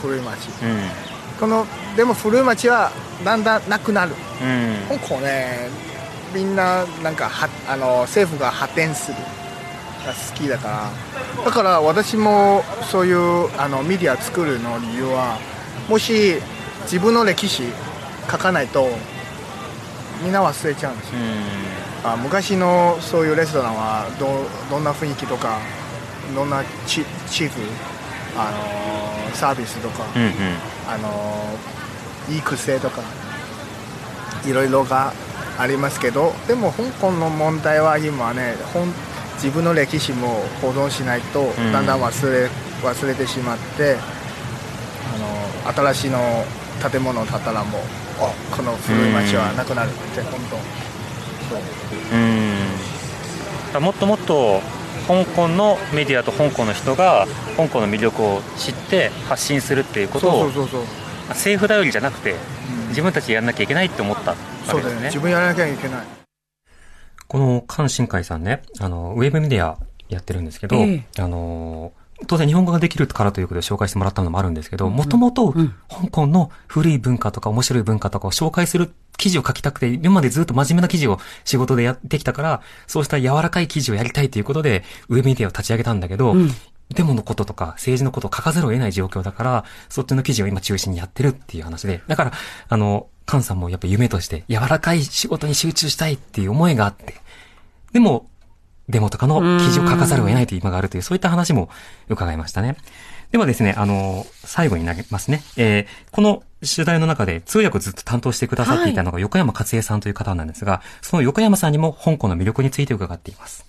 [0.01, 0.89] 古い町うん。
[1.39, 1.65] この
[1.95, 2.91] でも古い町は
[3.25, 4.11] だんだんなくなる。
[4.91, 4.99] うん。
[4.99, 5.69] 香港ね
[6.33, 9.17] みんななんかはあの政府が発展する。
[10.05, 10.91] が好きだか
[11.37, 11.43] ら。
[11.45, 15.39] だから私もそういうあのメディア作るの理由は
[15.89, 16.35] もし
[16.83, 17.63] 自分の歴史
[18.29, 18.87] 書かないと
[20.23, 21.17] みんな忘れちゃうんですよ、
[22.03, 24.27] あ昔のそういうレストランはど
[24.69, 25.59] どんな雰囲気とか
[26.35, 27.59] どんなチチーフ
[28.37, 30.31] あのサービスとか、うんうん。
[30.87, 31.57] あの
[32.29, 33.01] いい癖とか
[34.45, 35.13] いろいろが
[35.57, 38.87] ありますけどでも香港の問題は今ね本
[39.35, 41.71] 自分の歴史も保存しないとん。
[41.71, 42.49] だんだん忘れ,、
[42.81, 43.97] 忘れてしまって
[45.65, 46.45] あの新しいの
[46.89, 47.85] 建物を建ったらもうあ
[48.19, 50.55] この古い町はなくなるって本当。
[50.55, 51.59] そう
[53.75, 53.83] うん。
[53.83, 54.61] もっともっと
[55.07, 60.85] 香港のメディアと香港の人が香港の魅力を知って発信するっていうことをそうそうそうそう。
[61.29, 62.35] 政府頼りじゃなくて、
[62.89, 64.89] 自分たちでやんなきゃいけないって思ったわそうだよね。
[64.89, 66.05] けですね自分やらなきゃいけない。
[67.27, 71.93] この関新海さんねあのウェブメディアやってるんですけど、えあの
[72.27, 86.49] 当然日本語ができるからということで紹介してもらったのもあるんですけど、もともと香港の古い文化とか面白い文化とかを紹介する記事を書きたくて、今までずっと真面目な記事を仕事でやってきたから、そうした柔らかい記事をやりたいということで、ウェブメディアを立ち上げたんだけど、うん。
[86.93, 92.33] デモのこととか政治のことを書かざるを得ない状況だから、そっちの記事を今中心にやってるっていう話で、だから、
[92.67, 97.15] あの、カンさんもやっぱ夢として柔らかい仕事に集中したいっていう思いがあって、
[97.93, 98.27] でも、
[98.89, 101.69] デモとかの記事を書かざるを得ないという今があるという、そういった話も
[102.09, 102.75] 伺いましたね。
[103.31, 105.41] ではですね、あの、最後になりますね。
[105.57, 113.65] えーこの取材の中で通訳をずっと担当してくださっていたのが横山勝恵さんという方なんですが、その横山さんにも香港の魅力について伺っています。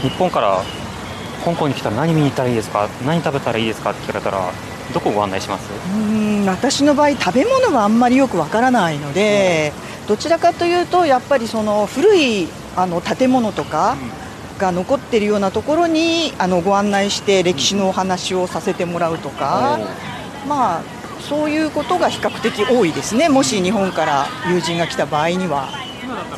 [0.00, 0.62] 日本から
[1.44, 2.88] 香港に来たら何見に行ったらいいですか？
[3.04, 4.50] 何食べたらいいですかって聞かれたら、
[4.94, 5.70] どこをご案内します？
[5.70, 9.74] うーん私の場合食べ物はあんまりよくわからないので、
[10.08, 13.96] どちらかというとやっぱりその古いあの建物とか
[14.58, 19.78] が残っているようなところにあのご案内して歴史のお話をさせてもらうとか、
[20.48, 20.82] まあ
[21.20, 23.28] そういうことが比較的多いですね。
[23.28, 25.68] もし日本から友人が来た場合には。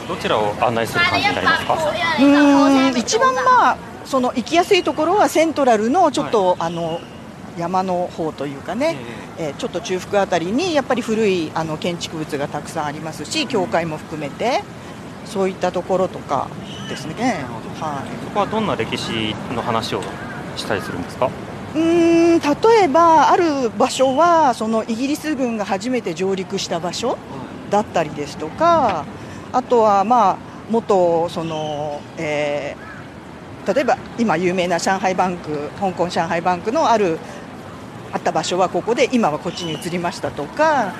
[0.07, 1.75] どちらを案内する感じになりますか？
[1.75, 7.01] うーん一番まあその行きやすいところはセントラルのちょっと、あの
[7.57, 8.97] 山の方というかね、
[9.39, 14.63] えーちょっと中腹あたりにやっぱり古いあの建築物がたくさんありますし教会も含めて
[15.25, 16.49] そういったところとか
[16.89, 17.45] ですね。
[17.81, 18.25] はい。
[18.27, 20.03] ここはどんな歴史の話を
[20.57, 21.31] したりするんですか？
[21.75, 27.19] うーん例えばある場所はそのイギリス軍が初めて上陸した場所
[27.71, 29.05] だったりですとか
[29.53, 30.37] あとはまあ
[30.71, 32.85] 元その、えー
[33.67, 37.19] 例えば今有名な上海バンク香港上海バンクのある
[38.13, 40.93] あった場所はここで今はこっちに移りましたとか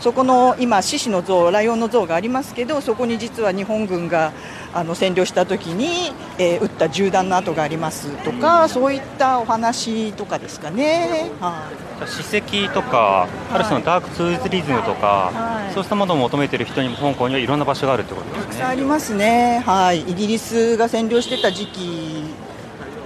[0.00, 4.32] そこの今獅子の像ライオンの像がありますけどそこに実は日本軍が
[4.72, 11.30] あの占領した時に、えー撃った銃弾の跡がありますとかそういったお話とかですかね。
[11.40, 11.88] はい。
[12.06, 15.74] 史跡とか、ある種のダークツーリズムとか、はい。
[15.74, 18.42] そうしたものを求めている人にも香港にはいろんな場所があるってことですね。
[18.42, 22.07] たくさんありますね、はい、イギリスが占領してた時期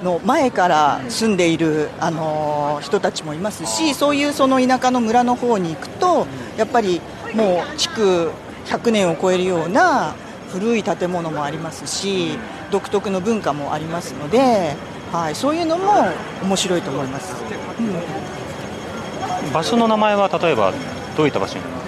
[0.02, 6.26] の前から住んでいる、あの人たちもいますしそういうその田舎の村の方に行くと
[6.56, 7.00] やっぱり
[7.34, 8.30] もう築
[8.66, 10.14] 100年を超えるような
[10.50, 12.38] 古い建物もありますし
[12.70, 14.76] 独特の文化もありますので、
[15.12, 15.92] はい、そういうのも
[16.42, 17.34] 面白いと思います。
[17.80, 18.32] うん
[19.52, 20.72] 場所の名前は例えば
[21.16, 21.64] どういった場所に？
[21.64, 21.81] なります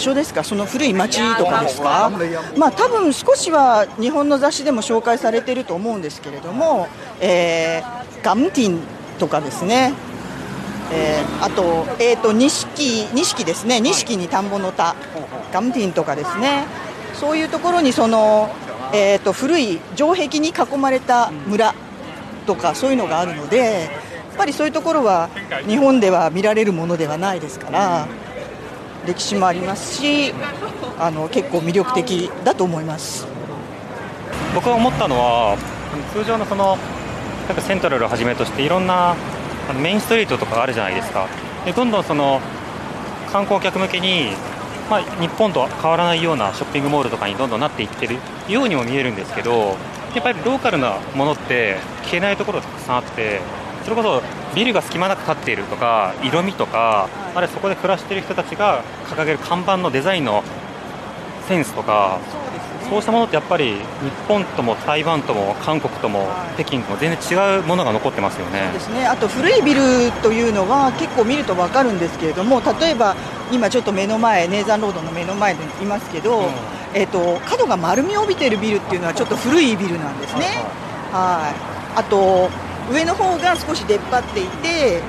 [0.00, 2.10] 所ですか、その古い町とかですか、
[2.56, 6.88] まあ多分少しは日本の雑誌でも紹介されていると思うんですけれども、
[7.20, 8.80] えーガムティン
[9.18, 9.94] とかですね、
[10.92, 14.94] えーあと、えー、と錦錦ですね、錦に田んぼの田、
[15.52, 16.64] ガムティンとかですね、
[17.14, 18.50] そういうところにその、
[18.92, 21.74] えー、と古い城壁に囲まれた村
[22.46, 23.64] とか、そういうのがあるので、や
[24.34, 25.28] っぱりそういうところは
[25.66, 28.06] 日本では見られるものではないですから。
[29.06, 30.32] 歴史もありますし
[30.98, 33.26] あの結構魅力的だと思います
[34.54, 35.56] 僕が思ったのは、
[36.12, 36.76] 通常のその、
[37.46, 39.14] なんかセントラルをはじめとしていろんな
[39.80, 41.28] メインストリートとかがあるじゃないですか。
[41.64, 42.40] でどんどんその
[43.30, 44.30] 観光客向けに、
[44.90, 48.16] まあ、日本と変わらないようなショッピングモールとかにどんどんなっていってる
[48.48, 49.76] ようにも見えるんですけど、
[50.14, 53.40] やっぱりローカルなものって消えないところがたくさんあって、
[53.90, 54.22] それこそ
[54.54, 60.44] ビルが隙間なく立っているとか、色味とか、あるいはそこで暮らしている人たちが掲げる看板のデザインの
[61.48, 62.20] センスとか、
[62.88, 63.80] そうしたものってやっぱり日
[64.28, 68.70] 本とも台湾とも韓国とも北京とも全然違うものが残ってますよね。
[68.72, 69.06] ですね。
[69.06, 69.80] あと古いビル
[70.22, 73.16] というのは結構見ると分かるんですけれども例えば
[73.50, 76.48] 今ちょっと目の前ネーザンロードの目の前にいますけど、
[76.94, 80.46] えっと角が丸みを帯びているビルっていうのはちょっと古いビルなんですね。
[81.10, 81.52] は
[81.96, 81.98] い。
[81.98, 82.50] あと
[82.90, 85.00] 上の方が少し出っ張っていて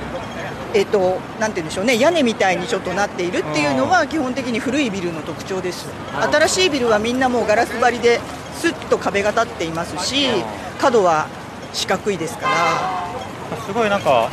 [0.74, 5.88] えっとなんて言うんでしょうね屋根みたいにちょっとなっているっていうのは基本的に古いビルの特徴です。
[6.32, 8.20] 新しいビルはみんなもうガラス張りで
[8.54, 10.26] すっと壁が立っていますし
[10.78, 11.26] 角は
[11.72, 13.56] 四角いですから。
[13.66, 14.30] すごいなんか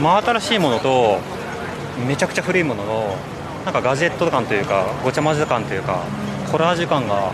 [0.00, 1.18] 真新しいものと
[2.06, 3.16] めちゃくちゃ古いものの
[3.64, 6.02] なんかガジェット感というかごちゃ混ぜ感というか
[6.50, 7.32] コラージュ感が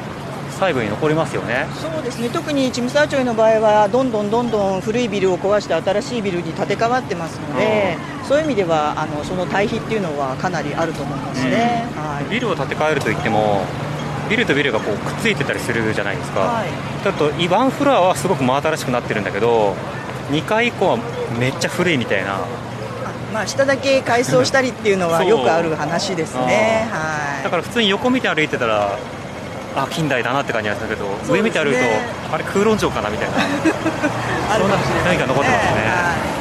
[0.62, 1.66] 細部に残りますよね。
[1.74, 2.28] そうですね。
[2.30, 11.88] 特にチムサーチョイの場合はどんどんどんどん古いビルを壊して新しいビルに建て替わってますので、そういう意味ではあのその対比っていうのはかなりあると思いますね。
[11.96, 12.30] はい。
[12.30, 13.64] ビルを建て替えるといっても
[14.30, 16.68] ビルとビルがこうくっついてたりするじゃないですか、はい。
[17.02, 19.74] ちょっとワンフロアはすごく真新しくなってるんだけど
[20.30, 20.98] 2階以降は
[21.40, 22.38] めっちゃ古いみたいな。
[23.32, 26.86] まあ、下だけ改装したりっていうのはよくある話ですね。
[26.92, 27.44] はい。
[27.44, 28.98] だから普通に横見て歩いてたら
[29.74, 31.14] あ近代だなって感じなんですけど、ね。
[31.28, 33.36] 上見て歩くとあれ空論城かなみたいな。
[34.58, 36.32] そんな雰囲気が残ってますね、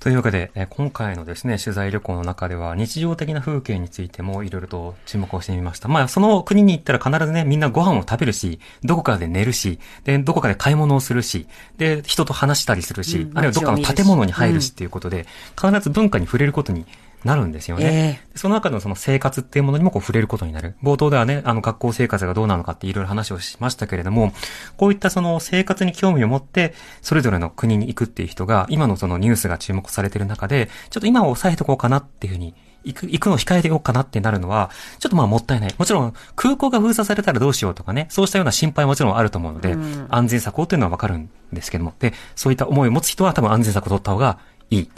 [0.00, 5.86] というわけで、えー今回のですね、取材旅行の中では、日常的な風景についてもいろいろと注目をしてみました。
[5.86, 11.46] まあ、その国に行ったら必ずね、みんなご飯を食べるし、どこかで寝るし、で、どこかで買い物をするし、
[11.78, 16.84] で、人と話したりするし、うんあるいはどっかの建物に入るしっていうことで、必ず文化に触れることに
[17.24, 18.20] なるんですよね。
[18.34, 20.74] えその中のその生活っていうものにもこう触れることになる。
[20.82, 24.32] 冒頭ではね、あの学校生活がどうなのかっていろいろ話をしましたけれども、
[24.76, 32.54] こういったその生活に興味を持って、それぞれの国に行くっていう人が、今のそのニュースが注目されてる中で、ちょっと今は抑えとこうかなっていうふうに、
[32.84, 35.74] 行く、行くのを控えておこうかなってなるのは、ちょっとまあもったいない。
[35.78, 44.38] もちろん、空港が封鎖されたらどうしようとかね、そうしたような心配はもちろんあると思うので、うん安全策をっていうのはわかるんですけども、で、そういった思いを持つ人は多分安全策を取った方が
[44.70, 44.90] いい。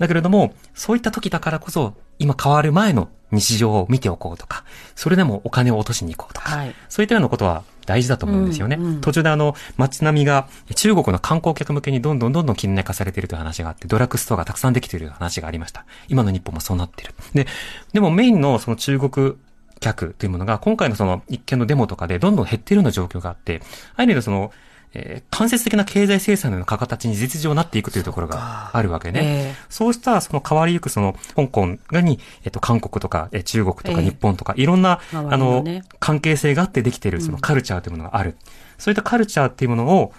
[0.00, 4.64] だけれども、そういった時だからこそ、今変わる前の日常を見ておこうとか、
[4.96, 6.74] それでもお金を落としに行こうとか、はい。
[6.88, 8.76] そういったようなことは大事だと思うんですよね。
[8.76, 15.84] うんうん途中であの、街並みが中国の観光客向けにどんどんどんどん近代化されているという話があって、ドラッグストアがたくさんできている話がありました。
[16.08, 17.14] 今の日本もそうなっている。
[17.34, 17.46] で、
[17.92, 19.34] でもメインのその中国
[19.80, 23.60] 客というものが、今回のその一件のデモとかでどんどん減っているような状況があって、
[23.96, 24.52] ある意味でその、
[24.94, 29.20] えー間接的な経済制裁のような形に実情になっていくというところがあるわけね。
[29.22, 38.36] えそうしたその変わりゆくその香港がに、えっと、韓国とか、えー中国とかええ日本とか、いろんな、周りのあのね、関係性があってできているそのカルチャーというものがある。
[38.78, 40.12] そういったカルチャーっていうものを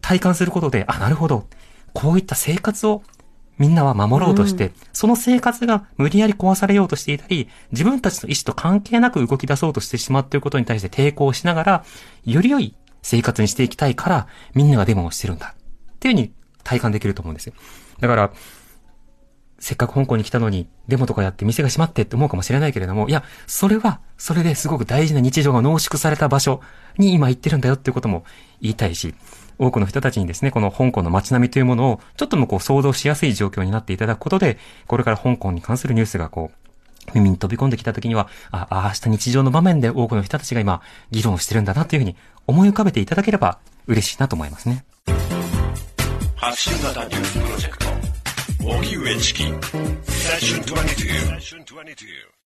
[0.00, 1.46] 体感することで、あ、なるほど。
[1.92, 3.02] こういった生活を
[3.58, 11.84] みんなは守ろうとして、その生活が無理やり壊されようとしていたり、自分たちの意思と関係なく動き出そうとしてしまっていることに対して抵抗しながら、
[12.24, 15.54] より良い生活にしていきたいから、みんながデモをしてるんだ。
[15.94, 16.32] っていうふうに
[16.64, 17.54] 体感できると思うんですよ。
[18.00, 18.32] だから、
[19.58, 26.60] せっかく香港に来たのに、デモとかやって店が閉まってって思うかもしれないけれども、いや、それは、それですごく大事な日常が濃縮された場所
[26.96, 28.24] に今行ってるんだよっていうことも
[28.60, 29.14] 言いたいし、
[29.58, 36.68] 多くの人たちにですね、この香港の街並みというものを、ちょっともこう想像しやすい状況になっていただくことで、これから香港に関するニュースがこう、
[37.14, 42.16] 耳に飛び込んできた時には、あ、ああした日常の場面で多くの人たちが今、議論をしてるんだなというふうに
[42.48, 44.84] 思い浮かべていただければ嬉しいなと思いますね。
[46.34, 47.86] 発信型ニュースプロジェクト。
[48.64, 49.42] 荻上チキ。
[49.44, 49.54] セッ
[50.40, 52.37] ション22